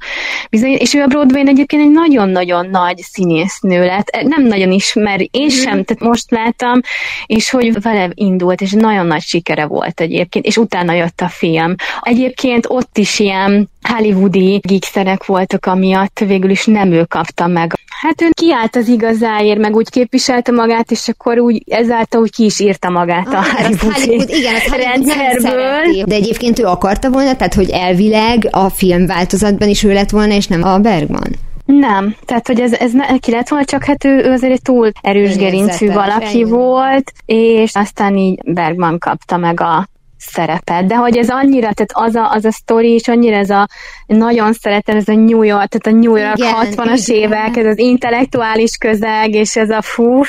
[0.50, 0.84] bizonyítani.
[0.84, 4.22] És ő a Broadway-n egyébként egy nagyon-nagyon nagy színésznő lett.
[4.22, 5.48] Nem nagyon ismer, én mm.
[5.48, 6.80] sem, tehát most láttam,
[7.26, 11.76] és hogy vele indult, és nagyon nagy sikere volt egyébként, és utána jött a film.
[12.02, 17.74] Egyébként ott is ilyen hollywoodi gigszerek voltak, amiatt végül is nem ő kapta meg.
[18.02, 22.44] Hát ő kiállt az igazáért, meg úgy képviselte magát, és akkor úgy ezáltal úgy ki
[22.44, 26.04] is írta magát ah, a Hollywood, Hollywood igen, az rendszerből.
[26.06, 30.34] De egyébként ő akarta volna, tehát hogy elvileg a film változatban is ő lett volna,
[30.34, 31.36] és nem a Bergman.
[31.66, 34.92] Nem, tehát hogy ez, ez neki lett volna, csak hát ő, ő azért egy túl
[35.02, 36.44] erős gerincű valaki ennyi.
[36.44, 39.88] volt, és aztán így Bergman kapta meg a
[40.20, 43.68] szerepet, de hogy ez annyira, tehát az a, az a sztori, és annyira ez a
[44.08, 47.22] nagyon szeretem, ez a New York, tehát a New York igen, 60-as igen.
[47.22, 50.22] évek, ez az intellektuális közeg, és ez a fú,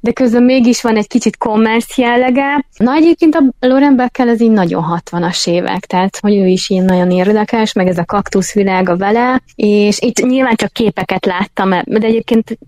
[0.00, 2.64] de közben mégis van egy kicsit commerce jellege.
[2.76, 6.84] Na egyébként a Lauren Beckel ez így nagyon 60-as évek, tehát hogy ő is ilyen
[6.84, 12.58] nagyon érdekes, meg ez a kaktuszvilága vele, és itt nyilván csak képeket láttam, de egyébként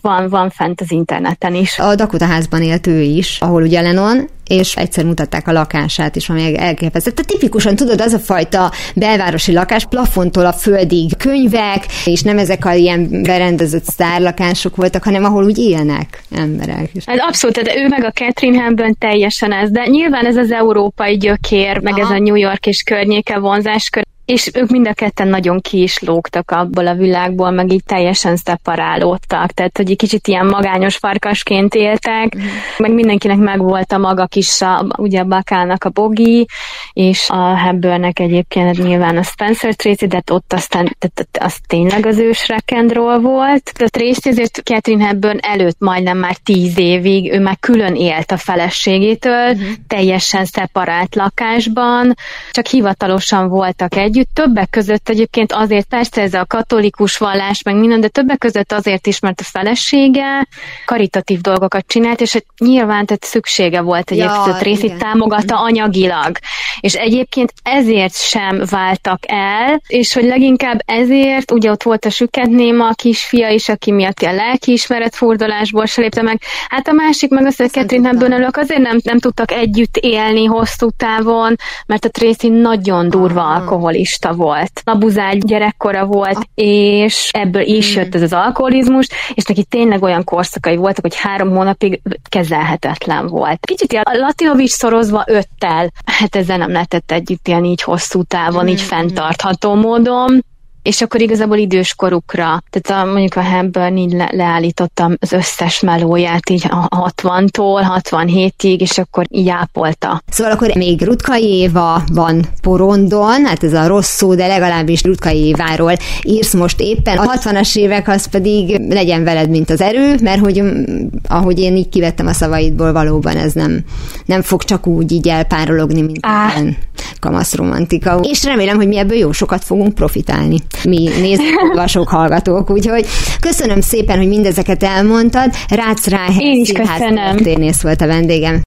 [0.00, 1.78] van, van fent az interneten is.
[1.78, 6.28] A Dakota házban élt ő is, ahol ugye Lennon, és egyszer mutatták a lakását is,
[6.28, 7.10] ami elképesztő.
[7.10, 12.64] Tehát tipikusan tudod, az a fajta belvárosi lakás, plafontól a földig könyvek, és nem ezek
[12.64, 16.90] a ilyen berendezett sztárlakások voltak, hanem ahol úgy élnek emberek.
[17.04, 21.16] Ez abszolút, de ő meg a Catherine Hamben teljesen ez, de nyilván ez az európai
[21.16, 22.02] gyökér, meg Aha.
[22.02, 25.98] ez a New York és környéke vonzáskör, és ők mind a ketten nagyon ki is
[25.98, 31.74] lógtak abból a világból, meg így teljesen szeparálódtak, tehát hogy egy kicsit ilyen magányos farkasként
[31.74, 32.40] éltek, mm.
[32.78, 36.46] meg mindenkinek megvolt a maga kis, a, ugye a Bakának a Bogi,
[36.92, 42.18] és a Hepburnnek egyébként nyilván a Spencer Tracy, de ott aztán tehát az tényleg az
[42.18, 42.46] ős
[42.88, 43.72] roll volt.
[43.74, 48.36] A Tracy azért Catherine Hepburn előtt majdnem már tíz évig, ő már külön élt a
[48.36, 49.72] feleségétől, mm.
[49.86, 52.14] teljesen szeparált lakásban,
[52.50, 57.76] csak hivatalosan voltak egy együtt, többek között egyébként azért, persze ez a katolikus vallás, meg
[57.76, 60.46] minden, de többek között azért is, mert a felesége
[60.86, 66.36] karitatív dolgokat csinált, és hogy nyilván tehát szüksége volt egyébként, ja, részét támogatta anyagilag.
[66.80, 72.48] És egyébként ezért sem váltak el, és hogy leginkább ezért, ugye ott volt a süket
[72.48, 76.40] néma, a kisfia is, aki miatt a lelkiismeret fordulásból se lépte meg.
[76.68, 80.88] Hát a másik meg az, hogy Catherine hepburn azért nem, nem tudtak együtt élni hosszú
[80.96, 81.56] távon,
[81.86, 84.80] mert a Tracy nagyon durva alkohol alkoholista volt.
[84.84, 90.76] Abuzált gyerekkora volt, és ebből is jött ez az alkoholizmus, és neki tényleg olyan korszakai
[90.76, 93.66] voltak, hogy három hónapig kezelhetetlen volt.
[93.66, 98.80] Kicsit a Latinovics szorozva öttel, hát ezzel nem lehetett együtt élni így hosszú távon, így
[98.80, 100.44] fenntartható módon
[100.84, 105.80] és akkor igazából idős korukra, tehát a, mondjuk a Hepburn így le, leállítottam az összes
[105.80, 110.22] melóját így a 60-tól 67-ig, és akkor így ápolta.
[110.28, 115.46] Szóval akkor még Rutkai Éva van porondon, hát ez a rossz szó, de legalábbis Rutkai
[115.46, 117.18] Éváról írsz most éppen.
[117.18, 121.76] A 60-as évek az pedig legyen veled, mint az erő, mert hogy mm, ahogy én
[121.76, 123.84] így kivettem a szavaidból, valóban ez nem,
[124.24, 126.76] nem fog csak úgy így elpárologni, mint ilyen
[127.24, 128.20] kamasz romantika.
[128.22, 132.70] És remélem, hogy mi ebből jó sokat fogunk profitálni mi nézők, olvasók, hallgatók.
[132.70, 133.06] Úgyhogy
[133.40, 135.50] köszönöm szépen, hogy mindezeket elmondtad.
[135.68, 137.36] Rácz Ráhely Én is köszönöm.
[137.36, 138.62] Történész volt a vendégem.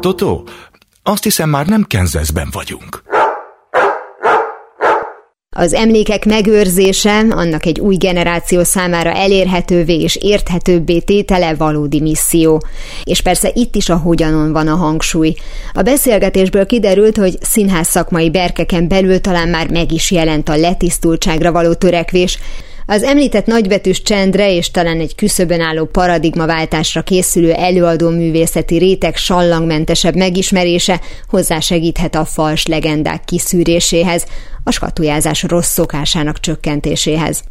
[0.00, 0.48] Totó,
[1.02, 3.02] azt hiszem már nem Kenzeszben vagyunk.
[5.60, 12.62] Az emlékek megőrzése, annak egy új generáció számára elérhetővé és érthetőbbé tétele valódi misszió.
[13.04, 15.34] És persze itt is a hogyanon van a hangsúly.
[15.72, 21.52] A beszélgetésből kiderült, hogy színház szakmai berkeken belül talán már meg is jelent a letisztultságra
[21.52, 22.38] való törekvés,
[22.90, 30.16] az említett nagybetűs csendre és talán egy küszöbön álló paradigmaváltásra készülő előadó művészeti réteg sallangmentesebb
[30.16, 34.26] megismerése hozzásegíthet a fals legendák kiszűréséhez,
[34.64, 37.42] a skatujázás rossz szokásának csökkentéséhez.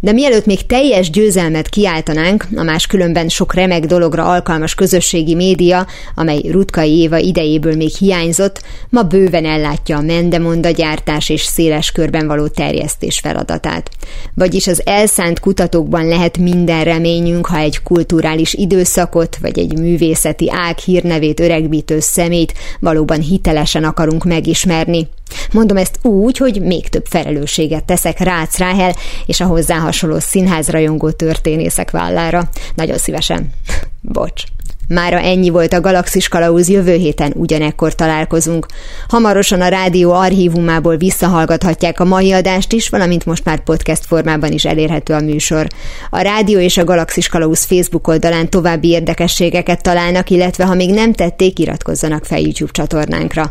[0.00, 6.40] De mielőtt még teljes győzelmet kiáltanánk, a máskülönben sok remek dologra alkalmas közösségi média, amely
[6.50, 12.46] Rutkai Éva idejéből még hiányzott, ma bőven ellátja a mendemonda gyártás és széles körben való
[12.46, 13.90] terjesztés feladatát.
[14.34, 20.78] Vagyis az elszánt kutatókban lehet minden reményünk, ha egy kulturális időszakot vagy egy művészeti ág
[20.78, 25.08] hírnevét öregbítő szemét valóban hitelesen akarunk megismerni.
[25.52, 28.94] Mondom ezt úgy, hogy még több felelősséget teszek Rácz Ráhel
[29.26, 32.48] és a hozzá hasonló színházrajongó történészek vállára.
[32.74, 33.50] Nagyon szívesen.
[34.00, 34.42] Bocs.
[34.88, 38.66] Mára ennyi volt a Galaxis Kalauz, jövő héten ugyanekkor találkozunk.
[39.08, 44.64] Hamarosan a rádió archívumából visszahallgathatják a mai adást is, valamint most már podcast formában is
[44.64, 45.66] elérhető a műsor.
[46.10, 51.12] A rádió és a Galaxis Kalauz Facebook oldalán további érdekességeket találnak, illetve ha még nem
[51.12, 53.50] tették, iratkozzanak fel YouTube csatornánkra.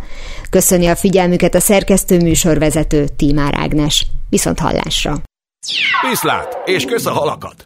[0.50, 4.06] Köszöni a figyelmüket a szerkesztő műsorvezető Tímár Ágnes.
[4.30, 5.22] Viszont hallásra!
[6.10, 7.66] Viszlát, és kösz a halakat!